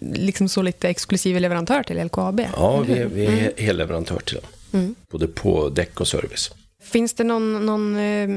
liksom 0.00 0.48
så 0.48 0.62
lite 0.62 0.88
exklusiv 0.88 1.40
leverantör 1.40 1.82
till 1.82 2.04
LKAB. 2.04 2.40
Ja, 2.56 2.80
vi, 2.80 3.04
vi 3.14 3.26
är 3.26 3.32
mm. 3.32 3.52
helleverantör 3.56 4.20
till 4.20 4.34
dem. 4.34 4.44
Mm. 4.72 4.94
Både 5.10 5.26
på 5.26 5.68
däck 5.68 6.00
och 6.00 6.08
service. 6.08 6.50
Finns 6.82 7.14
det 7.14 7.24
någon, 7.24 7.66
någon 7.66 7.96
eh, 7.96 8.28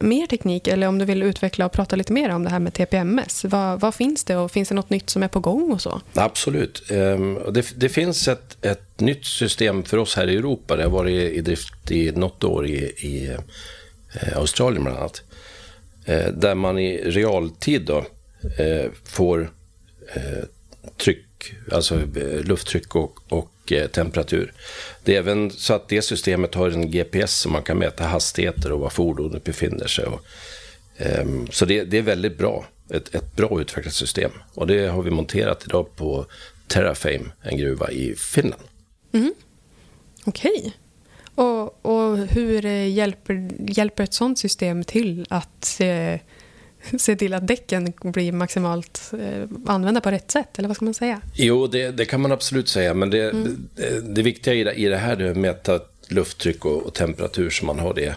mer 0.00 0.26
teknik 0.26 0.68
eller 0.68 0.86
om 0.86 0.98
du 0.98 1.04
vill 1.04 1.22
utveckla 1.22 1.66
och 1.66 1.72
prata 1.72 1.96
lite 1.96 2.12
mer 2.12 2.30
om 2.30 2.44
det 2.44 2.50
här 2.50 2.58
med 2.58 2.74
TPMS? 2.74 3.44
Vad, 3.44 3.80
vad 3.80 3.94
finns 3.94 4.24
det 4.24 4.36
och 4.36 4.50
finns 4.50 4.68
det 4.68 4.74
något 4.74 4.90
nytt 4.90 5.10
som 5.10 5.22
är 5.22 5.28
på 5.28 5.40
gång 5.40 5.72
och 5.72 5.80
så? 5.80 6.00
Absolut. 6.14 6.82
Um, 6.90 7.38
det, 7.50 7.80
det, 7.80 7.88
finns 7.88 8.28
ett, 8.28 8.64
ett 8.64 9.00
nytt 9.00 9.24
system 9.24 9.82
för 9.82 9.96
oss 9.96 10.16
här 10.16 10.28
i 10.28 10.36
Europa. 10.36 10.76
Det 10.76 10.82
har 10.82 10.90
varit 10.90 11.32
i 11.32 11.40
drift 11.40 11.90
i 11.90 12.12
något 12.12 12.44
år 12.44 12.66
i, 12.66 12.76
i 12.78 13.28
uh, 13.30 14.38
Australien 14.38 14.82
bland 14.84 14.98
annat. 14.98 15.22
Uh, 16.08 16.26
där 16.26 16.54
man 16.54 16.78
i 16.78 16.96
realtid 16.96 17.82
då, 17.82 17.98
uh, 17.98 18.90
får 19.04 19.50
tryck, 20.96 21.52
alltså 21.72 21.94
eh, 21.94 22.44
lufttryck 22.44 22.94
och, 22.94 23.18
och 23.28 23.50
Eh, 23.72 23.86
temperatur. 23.86 24.52
Det 25.04 25.14
är 25.14 25.18
även 25.18 25.50
så 25.50 25.74
att 25.74 25.88
det 25.88 26.02
systemet 26.02 26.54
har 26.54 26.70
en 26.70 26.90
GPS 26.90 27.38
som 27.38 27.52
man 27.52 27.62
kan 27.62 27.78
mäta 27.78 28.04
hastigheter 28.04 28.72
och 28.72 28.80
var 28.80 28.90
fordonet 28.90 29.44
befinner 29.44 29.86
sig. 29.86 30.04
Och, 30.04 30.24
um, 30.98 31.48
så 31.50 31.64
det, 31.64 31.84
det, 31.84 31.98
är 31.98 32.02
väldigt 32.02 32.38
bra. 32.38 32.66
Ett, 32.90 33.14
ett 33.14 33.36
bra 33.36 33.60
utvecklat 33.60 33.94
system. 33.94 34.30
Och 34.54 34.66
det 34.66 34.86
har 34.86 35.02
vi 35.02 35.10
monterat 35.10 35.64
idag 35.66 35.96
på 35.96 36.26
Terrafame, 36.66 37.30
en 37.42 37.58
gruva 37.58 37.90
i 37.90 38.14
Finland. 38.14 38.62
Mm. 39.12 39.34
Okej. 40.24 40.52
Okay. 40.58 40.72
Och, 41.34 41.86
och 41.86 42.16
hur 42.16 42.64
eh, 42.64 42.88
hjälper, 42.88 43.50
hjälper 43.58 44.04
ett 44.04 44.14
sånt 44.14 44.38
system 44.38 44.84
till 44.84 45.26
att 45.28 45.80
eh 45.80 46.20
se 46.98 47.16
till 47.16 47.34
att 47.34 47.46
däcken 47.46 47.92
blir 48.02 48.32
maximalt 48.32 49.12
eh, 49.20 49.48
använda 49.66 50.00
på 50.00 50.10
rätt 50.10 50.30
sätt? 50.30 50.58
Eller 50.58 50.68
vad 50.68 50.76
ska 50.76 50.84
man 50.84 50.94
säga? 50.94 51.20
Jo, 51.34 51.66
det, 51.66 51.90
det 51.90 52.04
kan 52.04 52.20
man 52.20 52.32
absolut 52.32 52.68
säga. 52.68 52.94
Men 52.94 53.10
det, 53.10 53.30
mm. 53.30 53.68
det, 53.74 54.14
det, 54.14 54.22
viktiga 54.22 54.54
i 54.54 54.64
det, 54.64 54.72
i 54.72 54.84
det 54.84 54.96
här 54.96 55.16
är 55.16 55.30
att 55.30 55.36
mäta 55.36 55.80
lufttryck 56.08 56.64
och, 56.64 56.82
och, 56.82 56.94
temperatur 56.94 57.50
så 57.50 57.64
man 57.64 57.78
har 57.78 57.94
det 57.94 58.14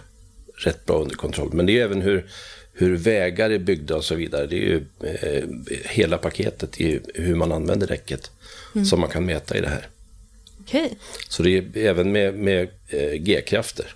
rätt 0.56 0.86
bra 0.86 1.02
under 1.02 1.16
kontroll. 1.16 1.50
Men 1.52 1.66
det 1.66 1.80
är 1.80 1.84
även 1.84 2.02
hur, 2.02 2.26
hur 2.72 2.96
vägar 2.96 3.50
är 3.50 3.58
byggda 3.58 3.96
och 3.96 4.04
så 4.04 4.14
vidare. 4.14 4.46
Det 4.46 4.56
är 4.56 4.60
ju 4.60 4.84
eh, 5.00 5.44
hela 5.84 6.18
paketet 6.18 6.80
i 6.80 7.00
hur 7.14 7.34
man 7.34 7.52
använder 7.52 7.86
däcket 7.86 8.30
mm. 8.74 8.84
som 8.84 9.00
man 9.00 9.10
kan 9.10 9.26
mäta 9.26 9.56
i 9.58 9.60
det 9.60 9.68
här. 9.68 9.88
Okay. 10.60 10.88
Så 11.28 11.42
det 11.42 11.56
är 11.56 11.76
även 11.76 12.12
med, 12.12 12.34
med 12.34 12.68
eh, 12.88 13.12
G-krafter. 13.12 13.94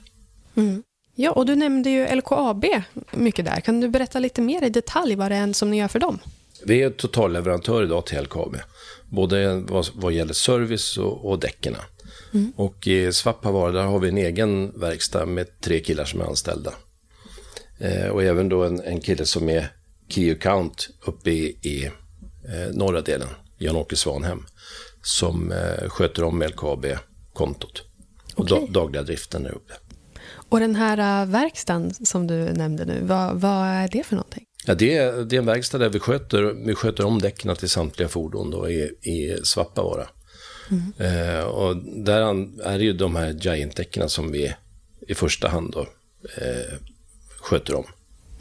Mm. 0.55 0.83
Ja, 1.21 1.31
och 1.31 1.47
du 1.47 1.57
nämnde 1.57 1.91
ju 1.91 2.17
LKAB 2.17 2.65
mycket 3.13 3.45
där. 3.45 3.61
Kan 3.61 3.81
du 3.81 3.89
berätta 3.89 4.19
lite 4.19 4.41
mer 4.41 4.65
i 4.65 4.69
detalj 4.69 5.15
vad 5.15 5.31
det 5.31 5.37
är 5.37 5.53
som 5.53 5.71
ni 5.71 5.79
gör 5.79 5.89
för 5.89 5.99
dem? 5.99 6.19
Vi 6.65 6.83
är 6.83 6.91
totalleverantör 6.91 7.83
idag 7.83 8.07
till 8.07 8.23
LKAB. 8.23 8.57
Både 9.09 9.55
vad, 9.55 9.89
vad 9.95 10.13
gäller 10.13 10.33
service 10.33 10.99
och, 10.99 11.31
och 11.31 11.39
däcken. 11.39 11.77
Mm. 12.35 12.53
Och 12.57 12.87
i 12.87 13.13
Svappavaara 13.13 13.73
där 13.73 13.83
har 13.83 13.99
vi 13.99 14.09
en 14.09 14.19
egen 14.19 14.81
verkstad 14.81 15.27
med 15.27 15.61
tre 15.61 15.81
killar 15.81 16.05
som 16.05 16.21
är 16.21 16.25
anställda. 16.25 16.73
Eh, 17.79 18.09
och 18.09 18.23
även 18.23 18.49
då 18.49 18.65
en, 18.65 18.81
en 18.81 19.01
kille 19.01 19.27
som 19.27 19.49
är 19.49 19.73
Key 20.09 20.33
Account 20.33 20.89
uppe 21.07 21.31
i, 21.31 21.59
i 21.63 21.85
eh, 21.85 22.73
norra 22.73 23.01
delen, 23.01 23.29
Jan-Åke 23.59 23.97
Svanhem 23.97 24.47
som 25.03 25.53
eh, 25.53 25.89
sköter 25.89 26.25
om 26.25 26.43
LKAB-kontot 26.43 27.83
och 28.35 28.45
okay. 28.45 28.67
dagliga 28.69 29.03
driften 29.03 29.43
där 29.43 29.55
uppe. 29.55 29.75
Och 30.49 30.61
den 30.61 30.75
här 30.75 31.23
uh, 31.23 31.31
verkstaden 31.31 31.95
som 31.95 32.26
du 32.26 32.35
nämnde 32.35 32.85
nu, 32.85 33.00
vad, 33.02 33.40
vad 33.40 33.67
är 33.67 33.88
det 33.88 34.02
för 34.02 34.17
någonting? 34.17 34.45
Ja, 34.67 34.75
det, 34.75 34.97
är, 34.97 35.12
det 35.12 35.37
är 35.37 35.38
en 35.38 35.47
verkstad 35.47 35.78
där 35.78 35.88
vi 35.88 35.99
sköter, 35.99 36.43
vi 36.67 36.75
sköter 36.75 37.05
om 37.05 37.19
däcken 37.19 37.57
till 37.57 37.69
samtliga 37.69 38.09
fordon 38.09 38.50
då 38.50 38.71
i, 38.71 38.83
i 39.02 39.38
Svappavaara. 39.43 40.09
Mm. 40.71 40.93
Eh, 40.99 41.45
och 41.45 41.76
där 42.05 42.21
är 42.64 42.78
det 42.78 42.85
ju 42.85 42.93
de 42.93 43.17
här 43.17 43.33
Giant-däcken 43.33 44.09
som 44.09 44.33
vi 44.33 44.55
i 45.09 45.14
första 45.14 45.49
hand 45.49 45.73
då, 45.73 45.81
eh, 46.37 46.75
sköter 47.40 47.75
om. 47.75 47.85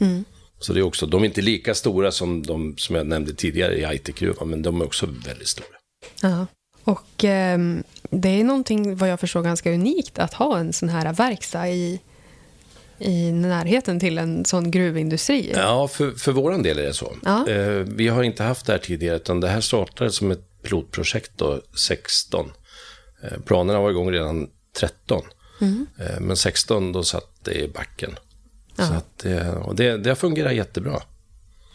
Mm. 0.00 0.24
Så 0.58 0.72
det 0.72 0.80
är 0.80 0.82
också, 0.82 1.06
de 1.06 1.22
är 1.22 1.26
inte 1.26 1.40
lika 1.40 1.74
stora 1.74 2.12
som 2.12 2.42
de 2.42 2.76
som 2.76 2.96
jag 2.96 3.06
nämnde 3.06 3.34
tidigare 3.34 3.78
i 3.78 3.84
Aitikgruvan, 3.84 4.48
men 4.48 4.62
de 4.62 4.80
är 4.80 4.84
också 4.84 5.06
väldigt 5.06 5.48
stora. 5.48 5.76
Ja. 6.22 6.46
Och 6.88 7.24
eh, 7.24 7.58
det 8.10 8.28
är 8.28 8.44
någonting, 8.44 8.96
vad 8.96 9.08
jag 9.08 9.20
förstår, 9.20 9.42
ganska 9.42 9.72
unikt 9.72 10.18
att 10.18 10.34
ha 10.34 10.58
en 10.58 10.72
sån 10.72 10.88
här 10.88 11.12
verkstad 11.12 11.68
i, 11.68 12.00
i 12.98 13.32
närheten 13.32 14.00
till 14.00 14.18
en 14.18 14.44
sån 14.44 14.70
gruvindustri. 14.70 15.52
Ja, 15.54 15.88
för, 15.88 16.10
för 16.10 16.32
vår 16.32 16.62
del 16.62 16.78
är 16.78 16.82
det 16.82 16.94
så. 16.94 17.16
Ja. 17.24 17.48
Eh, 17.48 17.70
vi 17.70 18.08
har 18.08 18.22
inte 18.22 18.42
haft 18.42 18.66
det 18.66 18.72
här 18.72 18.78
tidigare, 18.78 19.16
utan 19.16 19.40
det 19.40 19.48
här 19.48 19.60
startade 19.60 20.10
som 20.10 20.30
ett 20.30 20.62
pilotprojekt 20.62 21.30
då, 21.36 21.60
16. 21.88 22.52
Eh, 23.22 23.38
planerna 23.46 23.80
var 23.80 23.90
igång 23.90 24.12
redan 24.12 24.50
13. 24.80 25.22
Mm. 25.60 25.86
Eh, 25.98 26.20
men 26.20 26.36
16, 26.36 26.92
då 26.92 27.02
satt 27.02 27.44
det 27.44 27.54
i 27.54 27.68
backen. 27.68 28.16
Ja. 28.76 28.86
Så 28.86 28.94
att, 28.94 29.24
eh, 29.24 29.54
och 29.54 29.76
det, 29.76 29.96
det 29.96 30.10
har 30.10 30.16
fungerat 30.16 30.54
jättebra. 30.54 31.02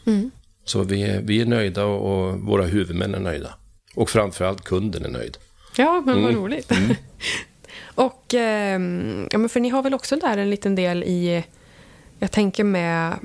Mm. 0.06 0.32
Så 0.66 0.84
vi, 0.84 1.20
vi 1.24 1.42
är 1.42 1.46
nöjda 1.46 1.86
och, 1.86 2.30
och 2.30 2.40
våra 2.40 2.64
huvudmän 2.64 3.16
är 3.16 3.20
nöjda. 3.20 3.54
Och 3.94 4.10
framförallt 4.10 4.64
kunden 4.64 5.06
är 5.06 5.10
nöjd. 5.10 5.38
Ja, 5.78 6.02
men 6.06 6.22
vad 6.22 6.32
mm. 6.32 6.44
roligt. 6.44 6.72
Mm. 6.72 6.96
och, 7.96 8.34
eh, 8.34 8.80
ja, 9.32 9.38
men 9.38 9.50
för 9.50 9.60
ni 9.60 9.70
har 9.70 9.84
väl 9.84 9.94
också 9.94 10.16
där 10.16 10.38
en 10.38 10.50
liten 10.50 10.76
del 10.76 11.04
i, 11.04 11.44
jag 12.20 12.32
tänker 12.32 12.64
med 12.64 13.20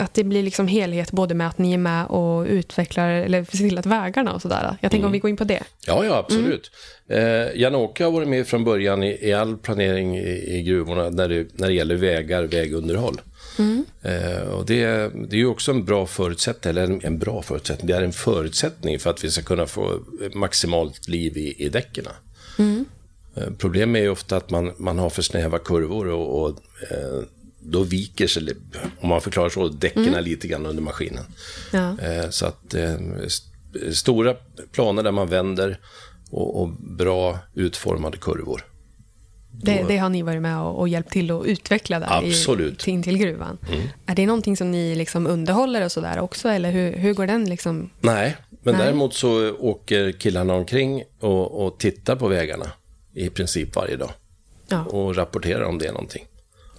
att 0.00 0.14
det 0.14 0.24
blir 0.24 0.42
liksom 0.42 0.68
helhet 0.68 1.12
både 1.12 1.34
med 1.34 1.48
att 1.48 1.58
ni 1.58 1.72
är 1.72 1.78
med 1.78 2.06
och 2.06 2.46
utvecklar 2.46 3.10
eller 3.10 3.44
ser 3.44 3.58
till 3.58 3.78
att 3.78 3.86
vägarna 3.86 4.32
och 4.32 4.42
sådär. 4.42 4.76
Jag 4.80 4.90
tänker 4.90 4.96
mm. 4.96 5.06
om 5.06 5.12
vi 5.12 5.18
går 5.18 5.30
in 5.30 5.36
på 5.36 5.44
det. 5.44 5.62
Ja, 5.86 6.04
ja 6.04 6.16
absolut. 6.16 6.70
Mm. 7.08 7.48
Eh, 7.48 7.60
Jan-Åke 7.60 8.04
har 8.04 8.10
varit 8.10 8.28
med 8.28 8.46
från 8.46 8.64
början 8.64 9.02
i, 9.02 9.28
i 9.28 9.32
all 9.32 9.56
planering 9.56 10.16
i, 10.16 10.56
i 10.58 10.62
gruvorna 10.62 11.10
när 11.10 11.28
det, 11.28 11.46
när 11.52 11.68
det 11.68 11.74
gäller 11.74 11.96
vägar, 11.96 12.42
vägunderhåll. 12.42 13.20
Mm. 13.58 13.84
Eh, 14.02 14.42
och 14.42 14.66
det, 14.66 14.86
det 15.28 15.36
är 15.36 15.40
ju 15.40 15.46
också 15.46 15.70
en 15.70 15.84
bra 15.84 16.06
förutsättning, 16.06 16.70
eller 16.70 16.82
en, 16.82 17.00
en, 17.04 17.18
bra 17.18 17.42
förutsättning, 17.42 17.86
det 17.86 17.96
är 17.96 18.02
en 18.02 18.12
förutsättning 18.12 18.98
för 18.98 19.10
att 19.10 19.24
vi 19.24 19.30
ska 19.30 19.42
kunna 19.42 19.66
få 19.66 20.00
maximalt 20.34 21.08
liv 21.08 21.36
i, 21.36 21.64
i 21.64 21.68
däcken. 21.68 22.04
Mm. 22.58 22.84
Eh, 23.36 23.48
problemet 23.58 24.00
är 24.00 24.02
ju 24.02 24.10
ofta 24.10 24.36
att 24.36 24.50
man, 24.50 24.72
man 24.78 24.98
har 24.98 25.10
för 25.10 25.22
snäva 25.22 25.58
kurvor 25.58 26.06
och, 26.06 26.42
och 26.42 26.48
eh, 26.90 27.22
då 27.60 27.82
viker 27.82 28.26
sig, 28.26 28.48
om 29.00 29.08
man 29.08 29.20
förklarar 29.20 29.48
så, 29.48 29.68
däcken 29.68 30.08
mm. 30.08 30.24
lite 30.24 30.48
grann 30.48 30.66
under 30.66 30.82
maskinen. 30.82 31.24
Ja. 31.72 31.98
Eh, 31.98 32.30
så 32.30 32.46
att 32.46 32.74
eh, 32.74 32.94
st 33.26 33.46
stora 33.92 34.34
planer 34.72 35.02
där 35.02 35.12
man 35.12 35.28
vänder 35.28 35.78
och, 36.30 36.62
och 36.62 36.68
bra 36.78 37.38
utformade 37.54 38.18
kurvor. 38.18 38.64
Det, 39.52 39.84
det, 39.88 39.96
har 39.96 40.08
ni 40.08 40.22
varit 40.22 40.42
med 40.42 40.60
och, 40.60 40.78
och 40.78 40.88
hjälpt 40.88 41.12
till 41.12 41.30
att 41.30 41.44
utveckla 41.44 42.00
där 42.00 42.06
Absolut. 42.10 42.88
i, 42.88 42.90
in 42.90 43.02
till 43.02 43.18
gruvan. 43.18 43.58
Mm. 43.68 43.88
Är 44.06 44.14
det 44.14 44.26
någonting 44.26 44.56
som 44.56 44.70
ni 44.70 44.94
liksom 44.94 45.26
underhåller 45.26 45.84
och 45.84 45.92
sådär 45.92 46.18
också, 46.18 46.48
eller 46.48 46.70
hur, 46.70 46.92
hur 46.92 47.14
går 47.14 47.26
den 47.26 47.44
liksom? 47.44 47.90
Nej, 48.00 48.36
men 48.62 48.74
Nej. 48.74 48.84
däremot 48.84 49.14
så 49.14 49.52
åker 49.52 50.12
killarna 50.12 50.54
omkring 50.54 51.02
och, 51.20 51.66
och 51.66 51.78
tittar 51.78 52.16
på 52.16 52.28
vägarna 52.28 52.66
i 53.14 53.30
princip 53.30 53.76
varje 53.76 53.96
dag. 53.96 54.10
Ja. 54.68 54.84
Och 54.84 55.16
rapporterar 55.16 55.62
om 55.62 55.78
det 55.78 55.86
är 55.86 55.92
någonting 55.92 56.26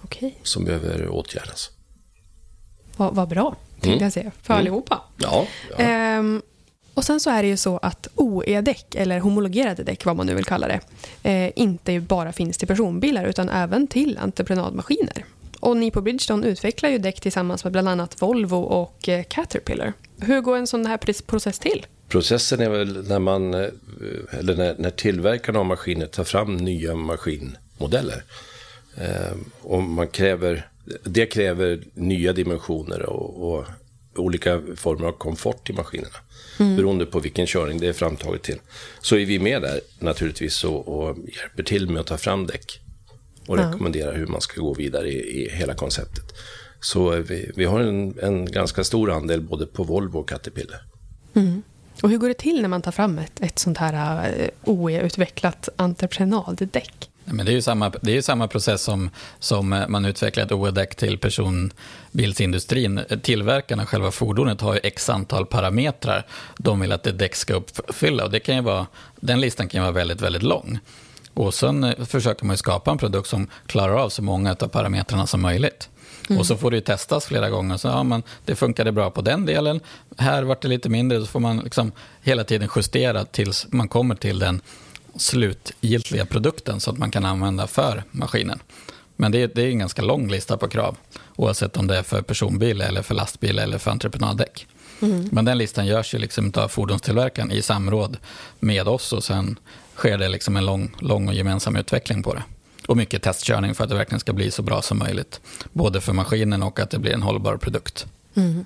okay. 0.04 0.32
som 0.42 0.64
behöver 0.64 1.08
åtgärdas. 1.08 1.70
Vad, 2.96 3.14
vad 3.14 3.28
bra, 3.28 3.56
tänkte 3.72 3.90
mm. 3.90 4.02
jag 4.02 4.12
säga, 4.12 4.30
för 4.42 4.54
mm. 4.54 4.60
allihopa. 4.60 5.02
Ja, 5.18 5.46
ja. 5.70 5.84
Ehm, 5.84 6.42
och 6.94 7.04
sen 7.04 7.20
så 7.20 7.30
är 7.30 7.42
det 7.42 7.48
ju 7.48 7.56
så 7.56 7.78
att 7.78 8.08
OE-däck, 8.14 8.94
eller 8.94 9.20
homologerade 9.20 9.82
däck, 9.82 10.04
vad 10.04 10.16
man 10.16 10.26
nu 10.26 10.34
vill 10.34 10.44
kalla 10.44 10.68
det, 10.68 10.80
eh, 11.30 11.52
inte 11.56 12.00
bara 12.00 12.32
finns 12.32 12.58
till 12.58 12.68
personbilar 12.68 13.24
utan 13.24 13.48
även 13.48 13.86
till 13.86 14.18
entreprenadmaskiner. 14.18 15.24
Och 15.60 15.76
ni 15.76 15.90
på 15.90 16.00
Bridgestone 16.00 16.46
utvecklar 16.46 16.90
ju 16.90 16.98
däck 16.98 17.20
tillsammans 17.20 17.64
med 17.64 17.72
bland 17.72 17.88
annat 17.88 18.22
Volvo 18.22 18.56
och 18.56 19.08
eh, 19.08 19.24
Caterpillar. 19.24 19.92
Hur 20.20 20.40
går 20.40 20.56
en 20.56 20.66
sån 20.66 20.86
här 20.86 21.22
process 21.26 21.58
till? 21.58 21.86
Processen 22.08 22.60
är 22.60 22.68
väl 22.68 23.08
när 23.08 23.18
man, 23.18 23.54
eh, 23.54 23.68
eller 24.38 24.56
när, 24.56 24.74
när 24.78 24.90
tillverkarna 24.90 25.58
av 25.58 25.66
maskiner 25.66 26.06
tar 26.06 26.24
fram 26.24 26.56
nya 26.56 26.94
maskinmodeller. 26.94 28.24
Eh, 28.96 29.36
och 29.62 29.82
man 29.82 30.08
kräver, 30.08 30.68
det 31.04 31.26
kräver 31.26 31.84
nya 31.94 32.32
dimensioner 32.32 33.02
och, 33.02 33.52
och 33.52 33.66
olika 34.16 34.62
former 34.76 35.06
av 35.06 35.12
komfort 35.12 35.70
i 35.70 35.72
maskinerna. 35.72 36.16
Mm. 36.58 36.76
Beroende 36.76 37.06
på 37.06 37.20
vilken 37.20 37.46
körning 37.46 37.80
det 37.80 37.86
är 37.86 37.92
framtaget 37.92 38.42
till. 38.42 38.58
Så 39.00 39.16
är 39.16 39.26
vi 39.26 39.38
med 39.38 39.62
där 39.62 39.80
naturligtvis 39.98 40.64
och, 40.64 40.88
och 40.88 41.16
hjälper 41.16 41.62
till 41.62 41.90
med 41.90 42.00
att 42.00 42.06
ta 42.06 42.16
fram 42.16 42.46
däck. 42.46 42.80
Och 43.46 43.58
ja. 43.58 43.68
rekommenderar 43.68 44.14
hur 44.14 44.26
man 44.26 44.40
ska 44.40 44.60
gå 44.60 44.74
vidare 44.74 45.08
i, 45.08 45.42
i 45.42 45.50
hela 45.50 45.74
konceptet. 45.74 46.24
Så 46.80 47.10
vi, 47.10 47.50
vi 47.56 47.64
har 47.64 47.80
en, 47.80 48.18
en, 48.22 48.46
ganska 48.46 48.84
stor 48.84 49.10
andel 49.10 49.40
både 49.40 49.66
på 49.66 49.84
Volvo 49.84 50.18
och 50.18 50.28
Caterpillar. 50.28 50.82
Mm. 51.34 51.62
Och 52.02 52.10
hur 52.10 52.18
går 52.18 52.28
det 52.28 52.38
till 52.38 52.62
när 52.62 52.68
man 52.68 52.82
tar 52.82 52.92
fram 52.92 53.18
ett, 53.18 53.40
ett 53.40 53.58
sånt 53.58 53.78
här 53.78 54.30
uh, 54.30 54.48
OE-utvecklat 54.64 55.68
entreprenaddäck? 55.76 57.10
Men 57.24 57.46
det 57.46 57.52
är 57.52 57.54
ju 57.54 57.62
samma, 57.62 57.92
det 58.02 58.16
är 58.16 58.22
samma 58.22 58.48
process 58.48 58.82
som, 58.82 59.10
som 59.38 59.72
eh, 59.72 59.88
man 59.88 60.04
utvecklar 60.04 60.44
ett 60.44 60.52
OE-däck 60.52 60.94
till 60.94 61.18
personbilsindustrin. 61.18 63.00
Tillverkarna, 63.22 63.86
själva 63.86 64.10
fordonet, 64.10 64.60
har 64.60 64.74
ju 64.74 64.80
x 64.82 65.10
antal 65.10 65.46
parametrar 65.46 66.26
de 66.58 66.80
vill 66.80 66.92
att 66.92 67.06
ett 67.06 67.18
däck 67.18 67.34
ska 67.34 67.54
uppfylla. 67.54 68.24
Och 68.24 68.30
det 68.30 68.40
kan 68.40 68.54
ju 68.54 68.60
vara, 68.60 68.86
den 69.20 69.40
listan 69.40 69.68
kan 69.68 69.78
ju 69.78 69.82
vara 69.82 69.92
väldigt, 69.92 70.20
väldigt 70.20 70.42
lång. 70.42 70.78
Och 71.34 71.54
sen 71.54 71.84
eh, 71.84 72.04
försöker 72.04 72.44
man 72.44 72.54
ju 72.54 72.58
skapa 72.58 72.90
en 72.90 72.98
produkt 72.98 73.28
som 73.28 73.46
klarar 73.66 73.94
av 73.94 74.08
så 74.08 74.22
många 74.22 74.56
av 74.60 74.68
parametrarna 74.68 75.26
som 75.26 75.40
möjligt. 75.40 75.88
Mm. 76.28 76.40
Och 76.40 76.46
så 76.46 76.56
får 76.56 76.70
det 76.70 76.76
ju 76.76 76.80
testas 76.80 77.26
flera 77.26 77.50
gånger. 77.50 77.76
Så, 77.76 77.88
ja, 77.88 78.02
men 78.02 78.22
det 78.44 78.54
funkade 78.54 78.92
bra 78.92 79.10
på 79.10 79.20
den 79.20 79.46
delen. 79.46 79.80
Här 80.16 80.42
vart 80.42 80.62
det 80.62 80.68
lite 80.68 80.88
mindre. 80.88 81.20
Så 81.20 81.26
får 81.26 81.40
man 81.40 81.58
liksom 81.58 81.92
hela 82.20 82.44
tiden 82.44 82.68
justera 82.76 83.24
tills 83.24 83.66
man 83.70 83.88
kommer 83.88 84.14
till 84.14 84.38
den 84.38 84.60
slutgiltiga 85.16 86.26
produkten 86.26 86.80
så 86.80 86.90
att 86.90 86.98
man 86.98 87.10
kan 87.10 87.24
använda 87.24 87.66
för 87.66 88.04
maskinen. 88.10 88.58
Men 89.16 89.32
det 89.32 89.42
är, 89.42 89.50
det 89.54 89.62
är 89.62 89.66
en 89.66 89.78
ganska 89.78 90.02
lång 90.02 90.28
lista 90.28 90.56
på 90.56 90.68
krav, 90.68 90.96
oavsett 91.36 91.76
om 91.76 91.86
det 91.86 91.98
är 91.98 92.02
för 92.02 92.22
personbil, 92.22 92.80
eller 92.80 93.02
för 93.02 93.14
lastbil 93.14 93.58
eller 93.58 93.78
för 93.78 93.90
entreprenaddäck. 93.90 94.66
Mm. 95.02 95.28
Men 95.32 95.44
den 95.44 95.58
listan 95.58 95.86
görs 95.86 96.14
ju 96.14 96.18
liksom 96.18 96.52
av 96.54 96.68
fordonstillverkaren 96.68 97.52
i 97.52 97.62
samråd 97.62 98.16
med 98.58 98.88
oss 98.88 99.12
och 99.12 99.24
sen 99.24 99.58
sker 99.94 100.18
det 100.18 100.28
liksom 100.28 100.56
en 100.56 100.66
lång, 100.66 100.96
lång 100.98 101.28
och 101.28 101.34
gemensam 101.34 101.76
utveckling 101.76 102.22
på 102.22 102.34
det. 102.34 102.42
Och 102.88 102.96
mycket 102.96 103.22
testkörning 103.22 103.74
för 103.74 103.84
att 103.84 103.90
det 103.90 103.96
verkligen 103.96 104.20
ska 104.20 104.32
bli 104.32 104.50
så 104.50 104.62
bra 104.62 104.82
som 104.82 104.98
möjligt. 104.98 105.40
Både 105.72 106.00
för 106.00 106.12
maskinen 106.12 106.62
och 106.62 106.80
att 106.80 106.90
det 106.90 106.98
blir 106.98 107.12
en 107.12 107.22
hållbar 107.22 107.56
produkt. 107.56 108.06
Mm. 108.34 108.64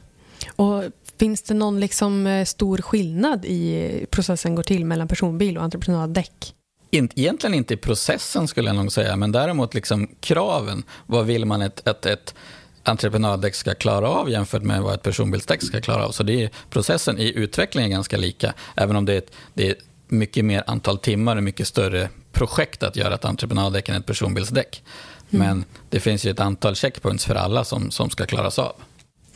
Och 0.56 0.84
Finns 1.18 1.42
det 1.42 1.54
någon 1.54 1.80
liksom 1.80 2.26
eh, 2.26 2.44
stor 2.44 2.78
skillnad 2.78 3.44
i 3.44 4.06
processen 4.10 4.54
går 4.54 4.62
till 4.62 4.84
mellan 4.84 5.08
personbil 5.08 5.58
och 5.58 5.64
entreprenaddäck? 5.64 6.54
Egentligen 6.90 7.54
inte 7.54 7.74
i 7.74 7.76
processen 7.76 8.48
skulle 8.48 8.68
jag 8.68 8.76
nog 8.76 8.92
säga, 8.92 9.16
men 9.16 9.32
däremot 9.32 9.74
liksom 9.74 10.08
kraven. 10.20 10.82
Vad 11.06 11.26
vill 11.26 11.44
man 11.44 11.62
att 11.62 11.88
ett, 11.88 12.06
ett 12.06 12.34
entreprenaddäck 12.82 13.54
ska 13.54 13.74
klara 13.74 14.08
av 14.08 14.30
jämfört 14.30 14.62
med 14.62 14.82
vad 14.82 14.94
ett 14.94 15.02
personbilsdäck 15.02 15.62
ska 15.62 15.80
klara 15.80 16.06
av. 16.06 16.10
Så 16.12 16.22
det 16.22 16.42
är, 16.42 16.50
processen 16.70 17.18
i 17.18 17.32
utvecklingen 17.36 17.90
är 17.90 17.94
ganska 17.94 18.16
lika, 18.16 18.54
även 18.74 18.96
om 18.96 19.04
det 19.04 19.12
är, 19.12 19.18
ett, 19.18 19.32
det 19.54 19.68
är 19.68 19.74
mycket 20.08 20.44
mer 20.44 20.64
antal 20.66 20.98
timmar 20.98 21.36
och 21.36 21.42
mycket 21.42 21.68
större 21.68 22.08
projekt 22.32 22.82
att 22.82 22.96
göra 22.96 23.14
ett 23.14 23.24
entreprenaddäck 23.24 23.88
än 23.88 23.96
ett 23.96 24.06
personbilsdäck. 24.06 24.82
Mm. 25.30 25.46
Men 25.46 25.64
det 25.90 26.00
finns 26.00 26.24
ju 26.26 26.30
ett 26.30 26.40
antal 26.40 26.74
checkpoints 26.74 27.24
för 27.24 27.34
alla 27.34 27.64
som, 27.64 27.90
som 27.90 28.10
ska 28.10 28.26
klaras 28.26 28.58
av. 28.58 28.74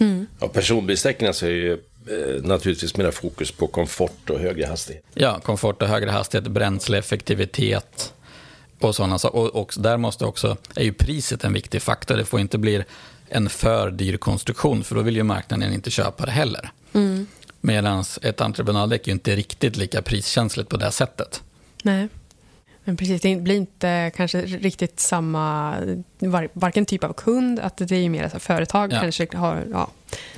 Mm. 0.00 0.26
Ja, 0.40 0.48
personbilsdäcken 0.48 1.28
alltså 1.28 1.46
är 1.46 1.50
ju 1.50 1.72
eh, 1.72 2.42
naturligtvis 2.42 2.96
mer 2.96 3.10
fokus 3.10 3.52
på 3.52 3.66
komfort 3.66 4.30
och 4.30 4.38
högre 4.38 4.66
hastighet. 4.66 5.04
Ja, 5.14 5.40
komfort 5.40 5.82
och 5.82 5.88
högre 5.88 6.10
hastighet, 6.10 6.48
bränsleeffektivitet 6.48 8.12
och 8.80 8.96
sådana 8.96 9.18
saker. 9.18 9.38
Och, 9.38 9.46
och 9.48 9.74
där 9.76 9.96
måste 9.96 10.24
också, 10.24 10.56
är 10.74 10.84
ju 10.84 10.92
priset 10.92 11.44
en 11.44 11.52
viktig 11.52 11.82
faktor. 11.82 12.16
Det 12.16 12.24
får 12.24 12.40
inte 12.40 12.58
bli 12.58 12.84
en 13.28 13.48
för 13.48 13.90
dyr 13.90 14.16
konstruktion, 14.16 14.84
för 14.84 14.94
då 14.94 15.02
vill 15.02 15.16
ju 15.16 15.22
marknaden 15.22 15.72
inte 15.72 15.90
köpa 15.90 16.26
det 16.26 16.32
heller. 16.32 16.70
Mm. 16.92 17.26
Medan 17.60 18.04
ett 18.22 18.40
entreprenaddäck 18.40 19.02
är 19.02 19.06
ju 19.06 19.12
inte 19.12 19.36
riktigt 19.36 19.76
lika 19.76 20.02
priskänsligt 20.02 20.68
på 20.68 20.76
det 20.76 20.90
sättet. 20.90 21.42
Nej. 21.82 22.08
Men 22.90 22.96
precis, 22.96 23.22
det 23.22 23.36
blir 23.36 23.56
inte 23.56 24.10
kanske 24.16 24.42
riktigt 24.42 25.00
samma, 25.00 25.76
var, 26.18 26.48
varken 26.52 26.86
typ 26.86 27.04
av 27.04 27.12
kund, 27.12 27.58
att 27.58 27.76
det 27.76 27.96
är 27.96 28.08
mer 28.08 28.28
så 28.28 28.38
företag 28.38 28.92
ja. 28.92 29.00
kanske 29.00 29.36
har, 29.36 29.64
ja. 29.72 29.90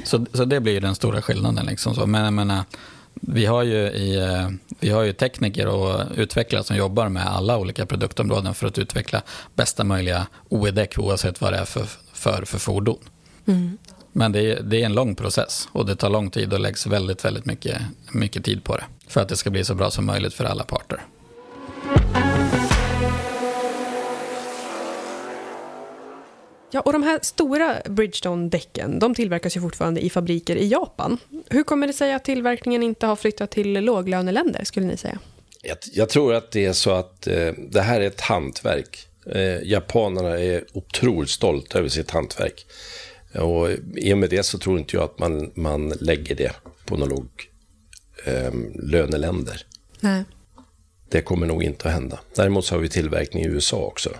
Så, 0.04 0.26
så 0.32 0.44
det 0.44 0.60
blir 0.60 0.72
ju 0.72 0.80
den 0.80 0.94
stora 0.94 1.22
skillnaden. 1.22 1.66
Liksom 1.66 1.94
så. 1.94 2.06
Men 2.06 2.24
jag 2.24 2.32
menar, 2.32 2.64
vi 3.14 3.46
har, 3.46 3.62
ju 3.62 3.78
i, 3.78 4.16
eh, 4.16 4.48
vi 4.80 4.90
har 4.90 5.02
ju 5.02 5.12
tekniker 5.12 5.66
och 5.66 6.00
utvecklare 6.16 6.64
som 6.64 6.76
jobbar 6.76 7.08
med 7.08 7.26
alla 7.26 7.58
olika 7.58 7.86
produktområden 7.86 8.54
för 8.54 8.66
att 8.66 8.78
utveckla 8.78 9.22
bästa 9.54 9.84
möjliga 9.84 10.26
OE-däck 10.48 10.98
oavsett 10.98 11.40
vad 11.40 11.52
det 11.52 11.58
är 11.58 11.64
för, 11.64 11.86
för, 12.12 12.44
för 12.44 12.58
fordon. 12.58 12.98
Mm. 13.46 13.78
Men 14.12 14.32
det 14.32 14.40
är, 14.40 14.62
det 14.62 14.82
är 14.82 14.86
en 14.86 14.94
lång 14.94 15.14
process 15.14 15.68
och 15.72 15.86
det 15.86 15.96
tar 15.96 16.10
lång 16.10 16.30
tid 16.30 16.52
och 16.52 16.60
läggs 16.60 16.86
väldigt, 16.86 17.24
väldigt 17.24 17.46
mycket, 17.46 17.82
mycket 18.10 18.44
tid 18.44 18.64
på 18.64 18.76
det 18.76 18.84
för 19.08 19.20
att 19.20 19.28
det 19.28 19.36
ska 19.36 19.50
bli 19.50 19.64
så 19.64 19.74
bra 19.74 19.90
som 19.90 20.06
möjligt 20.06 20.34
för 20.34 20.44
alla 20.44 20.64
parter. 20.64 21.00
Ja, 26.74 26.80
och 26.80 26.92
de 26.92 27.02
här 27.02 27.18
stora 27.22 27.80
Bridgestone-däcken 27.84 28.98
de 28.98 29.14
tillverkas 29.14 29.56
ju 29.56 29.60
fortfarande 29.60 30.04
i 30.04 30.10
fabriker 30.10 30.56
i 30.56 30.68
Japan. 30.68 31.18
Hur 31.48 31.62
kommer 31.62 31.86
det 31.86 31.92
sig 31.92 32.12
att 32.12 32.24
tillverkningen 32.24 32.82
inte 32.82 33.06
har 33.06 33.16
flyttat 33.16 33.50
till 33.50 33.72
låglöneländer, 33.72 34.64
skulle 34.64 34.86
ni 34.86 34.96
säga? 34.96 35.18
Jag, 35.62 35.78
jag 35.92 36.08
tror 36.08 36.34
att 36.34 36.50
det 36.50 36.64
är 36.64 36.72
så 36.72 36.90
att 36.90 37.26
eh, 37.26 37.52
det 37.70 37.80
här 37.80 38.00
är 38.00 38.06
ett 38.06 38.20
hantverk. 38.20 39.08
Eh, 39.26 39.62
japanerna 39.62 40.38
är 40.38 40.64
otroligt 40.72 41.30
stolta 41.30 41.78
över 41.78 41.88
sitt 41.88 42.10
hantverk. 42.10 42.66
Och 43.34 43.70
i 43.96 44.12
och 44.14 44.18
med 44.18 44.30
det 44.30 44.42
så 44.42 44.58
tror 44.58 44.78
inte 44.78 44.96
jag 44.96 45.04
att 45.04 45.18
man, 45.18 45.52
man 45.54 45.88
lägger 45.88 46.34
det 46.34 46.52
på 46.84 46.96
några 46.96 47.10
låg 47.10 47.28
eh, 48.24 48.52
löneländer. 48.74 49.66
Nej. 50.00 50.24
Det 51.08 51.22
kommer 51.22 51.46
nog 51.46 51.62
inte 51.62 51.88
att 51.88 51.94
hända. 51.94 52.20
Däremot 52.34 52.64
så 52.64 52.74
har 52.74 52.80
vi 52.80 52.88
tillverkning 52.88 53.44
i 53.44 53.46
USA 53.46 53.76
också. 53.76 54.10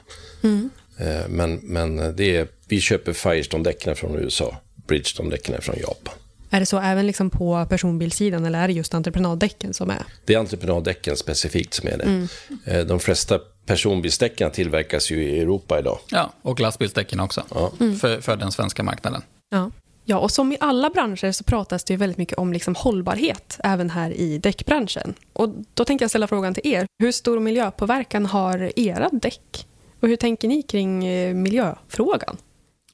Mm. 0.43 0.71
Eh, 0.99 1.29
men, 1.29 1.55
men 1.55 2.17
det 2.17 2.37
är, 2.37 2.49
vi 2.69 2.81
köper 2.81 3.13
Firestone-däcken 3.13 3.95
från 3.95 4.15
USA, 4.15 4.57
Bridgestone-däcken 4.87 5.61
från 5.61 5.77
Japan. 5.81 6.15
Är 6.51 6.61
det 6.61 6.67
så 6.67 6.79
även 6.79 7.07
liksom 7.07 7.31
på 7.31 7.67
personbilsidan 7.71 8.45
eller 8.45 8.63
är 8.63 8.69
det 8.69 8.75
just 8.75 8.95
entreprenaddäcken 8.95 9.75
som 9.75 9.91
är? 9.91 10.03
Det 10.25 10.35
är 10.35 10.39
entreprenaddäcken 10.39 11.17
specifikt 11.17 11.75
som 11.75 11.89
är 11.89 11.99
det. 11.99 12.05
Mm. 12.05 12.29
Eh, 12.65 12.81
de 12.81 13.01
flesta 13.01 13.41
personbilsdäcken 13.67 14.51
tillverkas 14.51 15.11
ju 15.11 15.23
i 15.23 15.41
Europa 15.41 15.79
idag. 15.79 15.99
Ja, 16.11 16.33
och 16.43 16.61
lastbilsdäcken 16.61 17.21
också. 17.21 17.43
Ja. 17.55 17.73
Mm. 17.81 17.97
För, 17.97 18.21
för 18.21 18.37
den 18.37 18.53
svenska 18.53 18.83
marknaden. 18.83 19.23
Ja. 19.51 19.71
Ja, 20.05 20.19
och 20.19 20.31
som 20.31 20.53
i 20.53 20.57
alla 20.61 20.91
branscher 20.91 21.33
så 21.33 21.45
pratas 21.45 21.85
det 21.85 21.93
ju 21.93 21.99
väldigt 21.99 22.19
mycket 22.19 22.39
om 22.39 22.53
liksom 22.53 22.75
hållbarhet, 22.75 23.59
även 23.65 23.91
här 23.91 24.11
i 24.11 24.39
däckbranschen. 24.39 25.15
Och 25.33 25.49
då 25.75 25.85
tänker 25.85 26.03
jag 26.03 26.11
ställa 26.11 26.27
frågan 26.27 26.55
till 26.55 26.73
er. 26.73 26.87
Hur 26.99 27.13
stor 27.13 27.41
miljöpåverkan 27.41 28.27
har 28.27 28.79
era 28.79 29.09
däck? 29.13 29.67
Och 30.03 30.09
hur 30.09 30.17
tänker 30.17 30.49
ni 30.49 30.63
kring 30.63 31.05
eh, 31.05 31.35
miljöfrågan? 31.35 32.37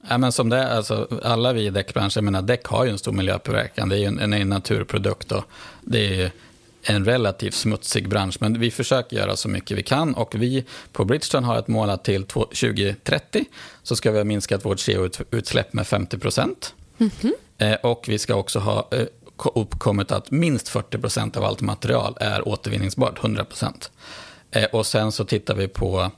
Ja, 0.09 0.17
men 0.17 0.31
som 0.31 0.49
det, 0.49 0.71
alltså, 0.71 1.19
alla 1.23 1.53
vi 1.53 1.65
i 1.65 1.69
däckbranschen, 1.69 2.25
menar, 2.25 2.41
däck 2.41 2.65
har 2.65 2.85
ju 2.85 2.91
en 2.91 2.97
stor 2.97 3.11
miljöpåverkan. 3.11 3.89
Det 3.89 3.95
är 3.95 3.99
ju 3.99 4.05
en, 4.05 4.33
en 4.33 4.49
naturprodukt 4.49 5.31
och 5.31 5.43
det 5.81 6.21
är 6.21 6.31
en 6.83 7.05
relativt 7.05 7.53
smutsig 7.53 8.09
bransch. 8.09 8.37
Men 8.39 8.59
vi 8.59 8.71
försöker 8.71 9.17
göra 9.17 9.35
så 9.35 9.49
mycket 9.49 9.77
vi 9.77 9.83
kan 9.83 10.13
och 10.13 10.35
vi 10.35 10.65
på 10.91 11.05
Bridgestone 11.05 11.47
har 11.47 11.59
ett 11.59 11.67
mål 11.67 11.89
att 11.89 12.03
till 12.03 12.25
2030 12.25 13.45
så 13.83 13.95
ska 13.95 14.11
vi 14.11 14.17
ha 14.17 14.25
minskat 14.25 14.65
vårt 14.65 14.77
CO2-utsläpp 14.77 15.73
med 15.73 15.87
50 15.87 16.17
procent. 16.17 16.73
Mm 16.97 17.11
-hmm. 17.21 17.75
Och 17.75 18.05
vi 18.07 18.19
ska 18.19 18.35
också 18.35 18.59
ha 18.59 18.87
eh, 18.91 19.05
uppkommit 19.55 20.11
att 20.11 20.31
minst 20.31 20.69
40 20.69 20.97
procent 20.97 21.37
av 21.37 21.43
allt 21.43 21.61
material 21.61 22.17
är 22.19 22.47
återvinningsbart, 22.47 23.19
100 23.19 23.45
procent. 23.45 23.91
Och 24.71 24.85
sen 24.85 25.11
så 25.11 25.25
tittar 25.25 25.55
vi 25.55 25.67
på 25.67 26.11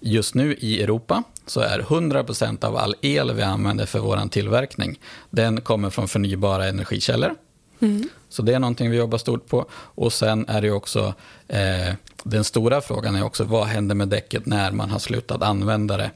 Just 0.00 0.34
nu 0.34 0.54
i 0.54 0.82
Europa 0.82 1.22
så 1.46 1.60
är 1.60 1.80
100% 1.80 2.64
av 2.64 2.76
all 2.76 2.94
el 3.00 3.32
vi 3.34 3.42
använder 3.42 3.86
för 3.86 3.98
vår 3.98 4.28
tillverkning, 4.28 5.00
den 5.30 5.60
kommer 5.60 5.90
från 5.90 6.08
förnybara 6.08 6.66
energikällor. 6.66 7.34
Mm. 7.80 8.08
Så 8.28 8.42
det 8.42 8.54
är 8.54 8.58
någonting 8.58 8.90
vi 8.90 8.96
jobbar 8.96 9.18
stort 9.18 9.48
på. 9.48 9.66
Och 9.72 10.12
sen 10.12 10.48
är 10.48 10.62
det 10.62 10.70
också, 10.70 11.14
eh, 11.48 11.94
den 12.22 12.44
stora 12.44 12.80
frågan 12.80 13.16
är 13.16 13.24
också 13.24 13.44
vad 13.44 13.66
händer 13.66 13.94
med 13.94 14.08
däcket 14.08 14.46
när 14.46 14.70
man 14.70 14.90
har 14.90 14.98
slutat 14.98 15.42
använda 15.42 15.96
det 15.96 16.10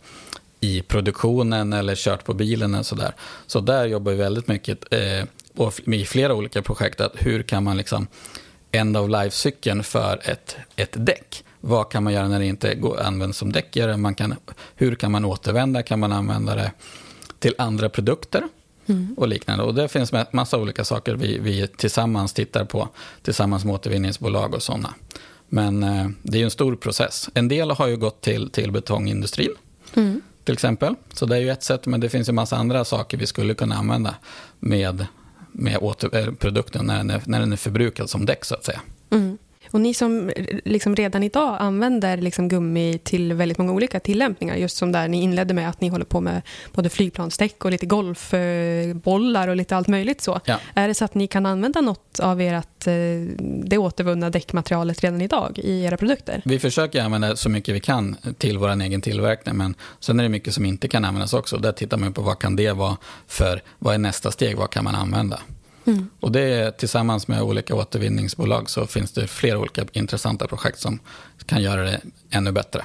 i 0.61 0.83
produktionen 0.83 1.73
eller 1.73 1.95
kört 1.95 2.25
på 2.25 2.35
bilen 2.35 2.75
och 2.75 2.87
sådär. 2.87 3.13
Så 3.47 3.61
där 3.61 3.87
jobbar 3.87 4.13
vi 4.13 4.19
väldigt 4.19 4.49
mycket 4.49 4.93
eh, 4.93 5.25
och 5.57 5.81
i 5.87 6.05
flera 6.05 6.35
olika 6.35 6.63
projekt, 6.63 7.01
att 7.01 7.13
hur 7.15 7.43
kan 7.43 7.65
man 7.65 7.77
liksom 7.77 8.07
end 8.71 8.97
of 8.97 9.09
life-cykeln 9.09 9.83
för 9.83 10.21
ett, 10.25 10.57
ett 10.77 11.07
däck 11.07 11.45
vad 11.61 11.91
kan 11.91 12.05
man 12.05 12.13
göra 12.13 12.29
när 12.29 12.39
det 12.39 12.47
inte 12.47 12.75
går, 12.75 13.01
används 13.01 13.39
som 13.39 13.53
däckare? 13.53 13.97
Man 13.97 14.15
kan, 14.15 14.35
hur 14.75 14.95
kan 14.95 15.13
man 15.13 15.25
återvända? 15.25 15.83
Kan 15.83 16.01
man 16.01 16.13
använda 16.13 16.55
det 16.55 16.73
till 17.39 17.55
andra 17.59 17.89
produkter? 17.89 18.43
Mm. 18.87 19.15
och 19.17 19.29
liknande. 19.29 19.65
Och 19.65 19.75
det 19.75 19.89
finns 19.89 20.13
massa 20.33 20.59
olika 20.59 20.85
saker 20.85 21.15
vi, 21.15 21.39
vi 21.39 21.67
tillsammans 21.67 22.33
tittar 22.33 22.65
på, 22.65 22.89
tillsammans 23.23 23.65
med 23.65 23.75
återvinningsbolag 23.75 24.55
och 24.55 24.63
sådana. 24.63 24.95
Men 25.49 25.83
eh, 25.83 26.09
det 26.23 26.41
är 26.41 26.45
en 26.45 26.51
stor 26.51 26.77
process. 26.77 27.29
En 27.35 27.49
del 27.49 27.71
har 27.71 27.87
ju 27.87 27.97
gått 27.97 28.21
till, 28.21 28.51
till 28.51 28.73
betongindustrin, 28.73 29.55
mm. 29.95 30.21
till 30.45 30.53
exempel. 30.53 30.95
Så 31.13 31.27
det 31.27 31.37
är 31.37 31.41
ju 31.41 31.51
ett 31.51 31.63
sätt, 31.63 31.87
men 31.87 32.01
det 32.01 32.09
finns 32.09 32.29
ju 32.29 32.33
massa 32.33 32.57
andra 32.57 32.85
saker 32.85 33.17
vi 33.17 33.27
skulle 33.27 33.55
kunna 33.55 33.75
använda 33.75 34.15
med, 34.59 35.07
med 35.53 35.79
åter, 35.79 36.17
eh, 36.17 36.33
produkten 36.33 36.87
när 36.87 36.97
den, 36.97 37.11
är, 37.11 37.23
när 37.27 37.41
den 37.41 37.53
är 37.53 37.57
förbrukad 37.57 38.11
som 38.11 38.27
däck, 38.27 38.45
så 38.45 38.55
att 38.55 38.65
säga. 38.65 38.81
Mm. 39.11 39.39
Och 39.71 39.81
ni 39.81 39.95
som 39.95 40.31
liksom 40.65 40.97
redan 40.97 41.23
idag 41.23 41.57
använder 41.61 42.17
liksom 42.17 42.49
gummi 42.49 42.99
till 43.05 43.33
väldigt 43.33 43.59
många 43.59 43.73
olika 43.73 44.01
tillämpningar, 44.01 44.57
just 44.57 44.77
som 44.77 44.93
där 44.93 45.09
ni 45.09 45.23
inledde 45.23 45.55
med 45.55 45.69
att 45.69 45.81
ni 45.81 45.89
håller 45.89 46.05
på 46.05 46.21
med 46.21 46.43
både 46.73 46.89
flygplansdäck 46.91 47.65
och 47.65 47.71
lite 47.71 47.87
golfbollar 47.87 49.49
och 49.49 49.57
lite 49.57 49.77
allt 49.77 49.89
möjligt 49.89 50.21
så. 50.21 50.41
Ja. 50.45 50.59
Är 50.75 50.89
det 50.89 50.95
så 50.95 51.05
att 51.05 51.15
ni 51.15 51.27
kan 51.27 51.47
använda 51.47 51.81
något 51.81 52.21
av 52.21 52.41
ert, 52.41 52.87
eh, 52.87 52.93
det 53.65 53.79
återvunna 53.79 54.31
däckmaterialet 54.31 55.01
redan 55.01 55.21
idag 55.21 55.59
i 55.59 55.85
era 55.85 55.97
produkter? 55.97 56.43
Vi 56.45 56.59
försöker 56.59 57.03
använda 57.03 57.37
så 57.37 57.49
mycket 57.49 57.75
vi 57.75 57.81
kan 57.81 58.17
till 58.39 58.59
vår 58.59 58.83
egen 58.83 59.01
tillverkning, 59.01 59.57
men 59.57 59.75
sen 60.01 60.21
är 60.21 60.23
det 60.23 60.29
mycket 60.29 60.55
som 60.55 60.65
inte 60.65 60.89
kan 60.89 61.05
användas 61.05 61.35
också. 61.35 61.57
Där 61.57 61.73
tittar 61.73 61.97
man 61.97 62.13
på 62.13 62.23
vad 62.23 62.39
kan 62.39 62.57
det 62.57 62.73
vara 62.73 62.97
för, 63.27 63.63
vad 63.79 63.95
är 63.95 63.99
nästa 63.99 64.31
steg, 64.31 64.57
vad 64.57 64.71
kan 64.71 64.85
man 64.85 64.95
använda? 64.95 65.41
Mm. 65.91 66.09
Och 66.21 66.33
det 66.33 66.41
är, 66.41 66.71
tillsammans 66.71 67.29
med 67.29 67.43
olika 67.43 67.75
återvinningsbolag 67.75 68.71
så 68.71 68.87
finns 68.87 69.13
det 69.13 69.27
flera 69.27 69.59
olika 69.59 69.87
intressanta 69.93 70.47
projekt 70.47 70.79
som 70.79 70.99
kan 71.47 71.63
göra 71.63 71.83
det 71.83 72.01
ännu 72.31 72.53
bättre. 72.53 72.85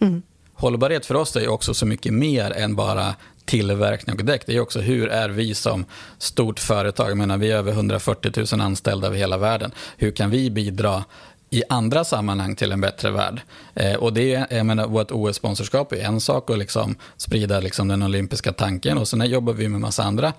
Mm. 0.00 0.22
Hållbarhet 0.54 1.06
för 1.06 1.14
oss 1.14 1.36
är 1.36 1.48
också 1.48 1.74
så 1.74 1.86
mycket 1.86 2.12
mer 2.12 2.50
än 2.50 2.76
bara 2.76 3.14
tillverkning 3.44 4.16
och 4.18 4.24
däck. 4.24 4.42
Det 4.46 4.56
är 4.56 4.60
också 4.60 4.80
hur 4.80 5.08
är 5.08 5.28
vi 5.28 5.54
som 5.54 5.84
stort 6.18 6.58
företag, 6.60 7.10
jag 7.10 7.16
menar, 7.16 7.38
vi 7.38 7.50
är 7.50 7.56
över 7.56 7.72
140 7.72 8.32
000 8.52 8.60
anställda 8.60 9.06
över 9.06 9.16
hela 9.16 9.38
världen. 9.38 9.72
Hur 9.96 10.10
kan 10.10 10.30
vi 10.30 10.50
bidra 10.50 11.04
i 11.50 11.62
andra 11.68 12.04
sammanhang 12.04 12.56
till 12.56 12.72
en 12.72 12.80
bättre 12.80 13.10
värld. 13.10 13.40
Eh, 13.74 13.94
och 13.94 14.12
det 14.12 14.34
är, 14.34 14.46
jag 14.50 14.66
menar, 14.66 14.86
vårt 14.86 15.10
OS-sponsorskap 15.10 15.92
är 15.92 16.04
en 16.04 16.20
sak 16.20 16.50
att 16.50 16.58
liksom 16.58 16.94
sprida 17.16 17.60
liksom 17.60 17.88
den 17.88 18.02
olympiska 18.02 18.52
tanken 18.52 18.98
och 18.98 19.08
sen 19.08 19.30
jobbar 19.30 19.52
vi 19.52 19.68
med 19.68 19.80
massa 19.80 20.02
andra 20.02 20.32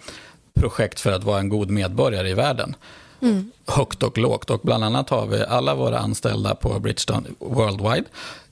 projekt 0.60 1.00
för 1.00 1.12
att 1.12 1.24
vara 1.24 1.39
en 1.39 1.50
god 1.50 1.70
medborgare 1.70 2.30
i 2.30 2.34
världen. 2.34 2.76
Mm. 3.22 3.52
Högt 3.67 4.04
och 4.04 4.17
lågt. 4.17 4.50
Och 4.50 4.60
bland 4.63 4.84
annat 4.84 5.10
har 5.10 5.28
vi 5.28 5.43
alla 5.46 5.76
våra 5.76 6.00
anställda 6.00 6.56
på 6.56 6.80
Bridgestone 6.80 7.28
Worldwide 7.39 8.04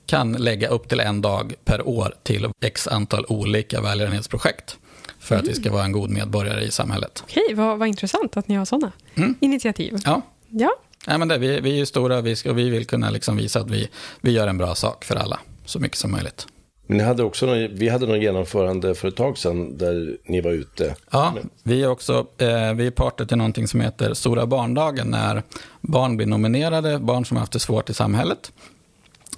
kan 0.06 0.32
lägga 0.32 0.68
upp 0.68 0.88
till 0.88 1.00
en 1.00 1.22
dag 1.22 1.54
per 1.64 1.88
år 1.88 2.14
till 2.22 2.48
x 2.60 2.88
antal 2.88 3.24
olika 3.28 3.80
välgörenhetsprojekt. 3.80 4.76
för 5.18 5.36
att 5.36 5.44
vi 5.48 5.54
ska 5.54 5.72
vara 5.72 5.84
en 5.84 5.92
god 5.92 6.10
medborgare 6.10 6.64
i 6.64 6.70
samhället. 6.70 7.22
Okej, 7.26 7.54
vad, 7.54 7.78
vad 7.78 7.88
intressant 7.88 8.36
att 8.36 8.48
ni 8.48 8.54
har 8.54 8.64
sådana 8.64 8.92
Mm. 9.14 9.34
initiativ. 9.40 9.96
Ja, 10.04 10.22
Ja, 10.48 10.70
Nej, 11.06 11.18
men 11.18 11.28
det, 11.28 11.38
vi, 11.38 11.60
vi 11.60 11.70
är 11.70 11.74
ju 11.76 11.86
stora 11.86 12.20
vi 12.20 12.36
ska, 12.36 12.50
och 12.50 12.58
vi 12.58 12.70
vill 12.70 12.86
kunna 12.86 13.10
liksom 13.10 13.36
visa 13.36 13.60
att 13.60 13.70
vi, 13.70 13.88
vi 14.20 14.30
gör 14.30 14.48
en 14.48 14.58
bra 14.58 14.74
sak 14.74 15.04
för 15.04 15.16
alla, 15.16 15.40
så 15.64 15.78
mycket 15.78 15.98
som 15.98 16.10
möjligt. 16.10 16.46
Men 16.86 16.98
ni 16.98 17.04
hade 17.04 17.22
också 17.22 17.46
någon, 17.46 17.74
vi 17.74 17.88
hade 17.88 18.06
någon 18.06 18.20
genomförande 18.20 18.94
för 18.94 19.08
ett 19.08 19.16
tag 19.16 19.38
sedan 19.38 19.78
där 19.78 20.16
ni 20.24 20.40
var 20.40 20.50
ute. 20.50 20.94
Ja, 21.10 21.34
vi 21.62 21.82
är 21.82 21.88
också 21.88 22.26
eh, 22.38 22.72
vi 22.74 22.86
är 22.86 22.90
parter 22.90 23.24
till 23.24 23.36
någonting 23.36 23.68
som 23.68 23.80
heter 23.80 24.14
Stora 24.14 24.46
barndagen, 24.46 25.10
när 25.10 25.42
barn 25.80 26.16
blir 26.16 26.26
nominerade, 26.26 26.98
barn 26.98 27.24
som 27.24 27.36
har 27.36 27.40
haft 27.40 27.52
det 27.52 27.58
svårt 27.58 27.90
i 27.90 27.94
samhället, 27.94 28.52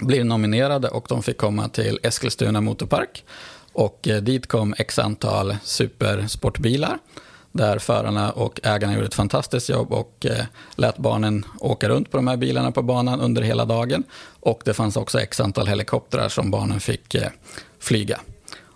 blir 0.01 0.25
nominerade 0.25 0.89
och 0.89 1.07
de 1.09 1.23
fick 1.23 1.37
komma 1.37 1.69
till 1.69 1.99
Eskilstuna 2.03 2.61
motorpark. 2.61 3.25
Och 3.73 4.09
eh, 4.09 4.23
dit 4.23 4.47
kom 4.47 4.75
x 4.79 4.99
antal 4.99 5.57
supersportbilar 5.63 6.99
där 7.53 7.79
förarna 7.79 8.31
och 8.31 8.61
ägarna 8.63 8.95
gjorde 8.95 9.07
ett 9.07 9.15
fantastiskt 9.15 9.69
jobb 9.69 9.93
och 9.93 10.27
eh, 10.27 10.45
lät 10.77 10.99
barnen 10.99 11.45
åka 11.61 11.89
runt 11.89 12.11
på 12.11 12.17
de 12.17 12.29
här 12.29 12.37
bilarna 12.37 12.73
på 12.73 12.83
banan 12.83 13.21
under 13.21 13.43
hela 13.43 13.65
dagen. 13.65 14.05
Och 14.41 14.63
det 14.65 14.75
fanns 14.75 14.97
också 14.97 15.21
x 15.21 15.41
antal 15.41 15.67
helikoptrar 15.67 16.29
som 16.29 16.51
barnen 16.51 16.81
fick 16.81 17.15
eh, 17.15 17.29
flyga. 17.81 18.21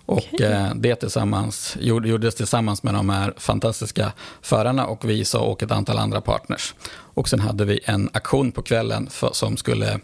Och 0.07 0.41
eh, 0.41 0.75
det 0.75 0.95
tillsammans, 0.95 1.77
gjord- 1.81 2.07
gjordes 2.07 2.35
tillsammans 2.35 2.83
med 2.83 2.95
de 2.95 3.09
här 3.11 3.35
fantastiska 3.37 4.13
förarna 4.43 4.87
och 4.87 5.11
vi 5.11 5.25
så 5.25 5.41
och 5.41 5.63
ett 5.63 5.71
antal 5.71 5.99
andra 5.99 6.21
partners. 6.21 6.75
Och 7.15 7.29
sen 7.29 7.41
hade 7.41 7.65
vi 7.65 7.81
en 7.85 8.11
aktion 8.13 8.53
på 8.53 8.63
kvällen 8.63 9.09
för, 9.11 9.31
som 9.33 9.57
skulle 9.57 10.01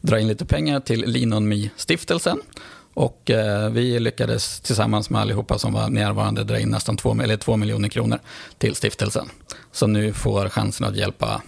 dra 0.00 0.20
in 0.20 0.28
lite 0.28 0.44
pengar 0.44 0.80
till 0.80 1.04
Lean 1.06 1.32
On 1.32 1.48
Me-stiftelsen. 1.48 2.38
Och 2.94 3.30
eh, 3.30 3.70
vi 3.70 4.00
lyckades 4.00 4.60
tillsammans 4.60 5.10
med 5.10 5.20
allihopa 5.20 5.58
som 5.58 5.72
var 5.72 5.88
närvarande 5.88 6.44
dra 6.44 6.58
in 6.58 6.68
nästan 6.68 6.96
två, 6.96 7.16
eller 7.22 7.36
två 7.36 7.56
miljoner 7.56 7.88
kronor 7.88 8.18
till 8.58 8.74
stiftelsen. 8.74 9.28
Som 9.72 9.92
nu 9.92 10.12
får 10.12 10.48
chansen 10.48 10.86
att 10.86 10.96
hjälpa 10.96 11.42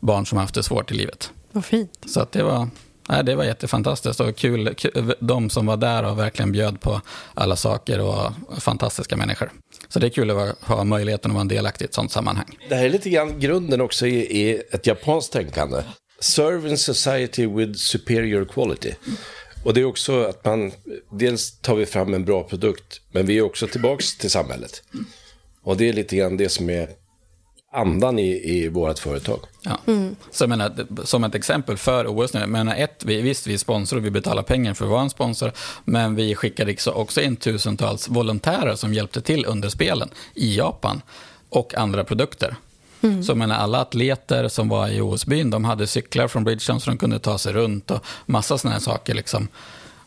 barn 0.00 0.26
som 0.26 0.38
haft 0.38 0.54
det 0.54 0.62
svårt 0.62 0.90
i 0.90 0.94
livet. 0.94 1.30
vad 1.52 1.64
fint. 1.64 2.04
Så 2.06 2.20
att 2.20 2.32
det 2.32 2.42
var, 2.42 2.68
nej, 3.08 3.24
det 3.24 3.34
var 3.34 3.44
jättefantastiskt 3.44 4.20
och 4.20 4.36
kul. 4.36 4.74
kul. 4.74 5.14
De 5.20 5.50
som 5.50 5.66
var 5.66 5.76
där 5.76 6.04
och 6.04 6.18
verkligen 6.18 6.52
bjöd 6.52 6.80
på 6.80 7.00
alla 7.34 7.56
saker 7.56 8.00
och 8.00 8.32
fantastiska 8.58 9.16
människor. 9.16 9.50
Så 9.88 9.98
det 9.98 10.06
är 10.06 10.10
kul 10.10 10.30
att 10.30 10.62
ha 10.62 10.84
möjligheten 10.84 11.30
att 11.30 11.34
vara 11.34 11.40
en 11.40 11.48
delaktig 11.48 11.84
i 11.84 11.88
ett 11.88 11.94
sånt 11.94 12.12
sammanhang. 12.12 12.58
Det 12.68 12.74
här 12.74 12.84
är 12.84 12.90
lite 12.90 13.10
grann 13.10 13.40
grunden 13.40 13.80
också 13.80 14.06
i, 14.06 14.16
i 14.16 14.62
ett 14.70 14.86
japanskt 14.86 15.32
tänkande. 15.32 15.82
Serve 16.20 16.70
in 16.70 16.78
society 16.78 17.46
with 17.46 17.72
superior 17.72 18.44
quality. 18.44 18.94
Och 19.64 19.74
det 19.74 19.80
är 19.80 19.84
också 19.84 20.24
att 20.24 20.44
man, 20.44 20.72
dels 21.10 21.58
tar 21.58 21.74
vi 21.74 21.86
fram 21.86 22.14
en 22.14 22.24
bra 22.24 22.42
produkt, 22.42 23.00
men 23.12 23.26
vi 23.26 23.38
är 23.38 23.42
också 23.42 23.66
tillbaks 23.66 24.16
till 24.16 24.30
samhället. 24.30 24.82
Och 25.62 25.76
det 25.76 25.88
är 25.88 25.92
lite 25.92 26.16
grann 26.16 26.36
det 26.36 26.48
som 26.48 26.70
är 26.70 26.88
andan 27.72 28.18
i, 28.18 28.54
i 28.54 28.68
vårt 28.68 28.98
företag. 28.98 29.40
Ja. 29.62 29.78
Så 30.30 30.42
jag 30.42 30.48
menar, 30.48 30.86
som 31.04 31.24
ett 31.24 31.34
exempel 31.34 31.76
för 31.76 32.06
OS 32.06 32.34
nu, 32.34 32.40
jag 32.40 32.48
menar 32.48 32.76
ett, 32.76 33.04
vi, 33.04 33.20
visst 33.20 33.46
vi 33.46 33.54
är 33.54 33.58
sponsor 33.58 33.96
och 33.96 34.04
vi 34.04 34.10
betalar 34.10 34.42
pengar 34.42 34.74
för 34.74 34.84
att 34.84 34.90
vara 34.90 35.02
en 35.02 35.10
sponsor, 35.10 35.52
men 35.84 36.14
vi 36.14 36.34
skickade 36.34 36.76
också 36.86 37.20
in 37.20 37.36
tusentals 37.36 38.08
volontärer 38.08 38.74
som 38.74 38.94
hjälpte 38.94 39.20
till 39.20 39.46
under 39.46 39.68
spelen 39.68 40.08
i 40.34 40.56
Japan 40.56 41.02
och 41.48 41.74
andra 41.74 42.04
produkter. 42.04 42.56
Så 43.02 43.30
jag 43.30 43.36
menar, 43.36 43.56
alla 43.56 43.80
atleter 43.80 44.48
som 44.48 44.68
var 44.68 44.88
i 44.88 45.00
OS-byn, 45.00 45.50
de 45.50 45.64
hade 45.64 45.86
cyklar 45.86 46.28
från 46.28 46.44
Bridgestone 46.44 46.80
så 46.80 46.90
de 46.90 46.98
kunde 46.98 47.18
ta 47.18 47.38
sig 47.38 47.52
runt 47.52 47.90
och 47.90 48.04
massa 48.26 48.58
sådana 48.58 48.74
här 48.74 48.80
saker. 48.80 49.14
Liksom. 49.14 49.48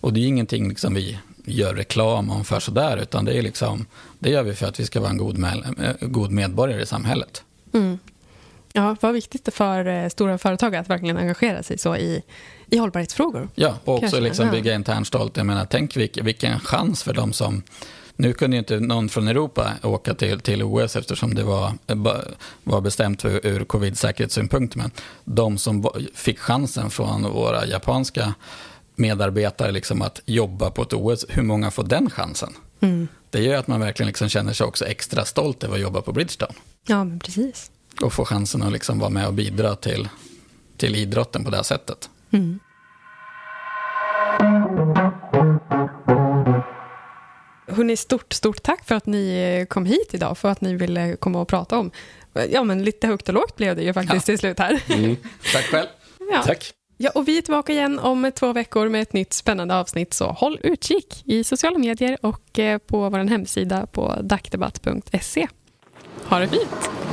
Och 0.05 0.13
det 0.13 0.19
är 0.19 0.27
ingenting 0.27 0.69
liksom, 0.69 0.93
vi 0.93 1.19
gör 1.45 1.73
reklam 1.73 2.29
om 2.29 2.45
för 2.45 2.60
sådär, 2.60 2.97
utan 2.97 3.25
det, 3.25 3.38
är 3.38 3.41
liksom, 3.41 3.86
det 4.19 4.29
gör 4.29 4.43
vi 4.43 4.53
för 4.53 4.67
att 4.67 4.79
vi 4.79 4.86
ska 4.86 4.99
vara 4.99 5.10
en 5.10 5.17
god, 5.17 5.38
med, 5.38 5.75
eh, 5.81 6.08
god 6.08 6.31
medborgare 6.31 6.81
i 6.81 6.86
samhället. 6.86 7.43
Ja, 8.73 8.95
vad 9.01 9.13
viktigt 9.13 9.53
för 9.53 9.88
eh, 9.88 10.10
stora 10.10 10.38
företag 10.38 10.75
att 10.75 10.89
verkligen 10.89 11.17
engagera 11.17 11.63
sig 11.63 11.77
så 11.77 11.95
i, 11.95 12.23
i 12.69 12.77
hållbarhetsfrågor. 12.77 13.49
Ja, 13.55 13.77
och 13.84 13.93
också 13.93 14.01
Kanske, 14.01 14.19
liksom 14.19 14.51
bygga 14.51 14.73
intern 14.73 15.05
stolt. 15.05 15.38
Jag 15.38 15.45
menar, 15.45 15.65
tänk 15.65 15.97
vilken, 15.97 16.25
vilken 16.25 16.60
chans 16.60 17.03
för 17.03 17.13
de 17.13 17.34
som... 17.34 17.63
Nu 18.15 18.34
kunde 18.34 18.56
ju 18.56 18.60
inte 18.60 18.80
någon 18.80 19.10
från 19.10 19.28
Europa 19.28 19.71
åka 19.84 20.13
till, 20.13 20.39
till 20.39 20.63
OS 20.63 20.95
eftersom 20.95 21.36
det 21.36 21.43
var, 21.43 21.73
var 22.63 22.82
bestämt 22.82 23.25
ur, 23.25 23.45
ur 23.45 23.65
covid-säkerhetssynpunkt. 23.65 24.75
Men 24.75 24.91
de 25.23 25.58
som 25.58 25.89
fick 26.13 26.39
chansen 26.39 26.89
från 26.89 27.23
våra 27.23 27.65
japanska 27.65 28.34
medarbetare 28.95 29.71
liksom 29.71 30.01
att 30.01 30.21
jobba 30.25 30.71
på 30.71 30.82
ett 30.82 30.93
OS, 30.93 31.25
hur 31.30 31.43
många 31.43 31.71
får 31.71 31.84
den 31.84 32.10
chansen? 32.10 32.54
Det 33.30 33.41
gör 33.41 33.58
att 33.58 33.67
man 33.67 33.80
verkligen 33.80 34.08
liksom 34.08 34.30
känner 34.30 34.54
sig 34.54 34.67
också 34.67 34.86
extra 34.86 35.25
stolt 35.25 35.63
över 35.63 35.75
att 35.75 35.82
jobba 35.82 36.01
på 36.01 36.12
Bridgestone. 36.12 36.54
Ja, 36.88 37.04
men 37.04 37.19
precis. 37.19 37.71
Och 38.01 38.13
få 38.13 38.25
chansen 38.25 38.63
att 38.63 38.71
liksom 38.71 38.99
vara 38.99 39.10
med 39.10 39.28
och 39.28 39.34
bidra 39.34 39.75
till, 39.75 40.10
till 40.78 40.95
idrotten 40.95 41.43
på 41.43 41.49
det 41.49 41.56
här 41.56 41.63
sättet. 41.63 42.10
Hörrni, 47.75 47.97
stort, 47.97 48.33
stort 48.33 48.63
tack 48.63 48.85
för 48.85 48.95
att 48.95 49.05
ni 49.05 49.57
eh, 49.61 49.65
kom 49.65 49.85
hit 49.85 50.13
idag, 50.13 50.38
för 50.38 50.49
att 50.49 50.61
ni 50.61 50.75
ville 50.75 51.15
komma 51.15 51.41
och 51.41 51.47
prata 51.47 51.77
om. 51.77 51.91
Ja, 52.49 52.63
men 52.63 52.83
lite 52.83 53.07
högt 53.07 53.27
och 53.27 53.33
lågt 53.33 53.55
blev 53.55 53.75
det 53.75 53.83
ju 53.83 53.93
faktiskt 53.93 54.25
till 54.25 54.39
slut 54.39 54.59
här. 54.59 54.81
Tack 55.53 55.63
själv. 55.63 55.88
Ja. 56.31 56.43
Tack! 56.45 56.73
Ja, 56.97 57.11
och 57.15 57.27
vi 57.27 57.38
är 57.38 57.41
tillbaka 57.41 57.73
igen 57.73 57.99
om 57.99 58.31
två 58.35 58.53
veckor 58.53 58.89
med 58.89 59.01
ett 59.01 59.13
nytt 59.13 59.33
spännande 59.33 59.75
avsnitt, 59.75 60.13
så 60.13 60.25
håll 60.25 60.59
utkik 60.63 61.23
i 61.25 61.43
sociala 61.43 61.77
medier 61.77 62.17
och 62.21 62.59
eh, 62.59 62.77
på 62.77 63.09
vår 63.09 63.29
hemsida 63.29 63.85
på 63.85 64.15
dackdebatt.se. 64.21 65.47
Ha 66.25 66.39
det 66.39 66.47
fint! 66.47 67.04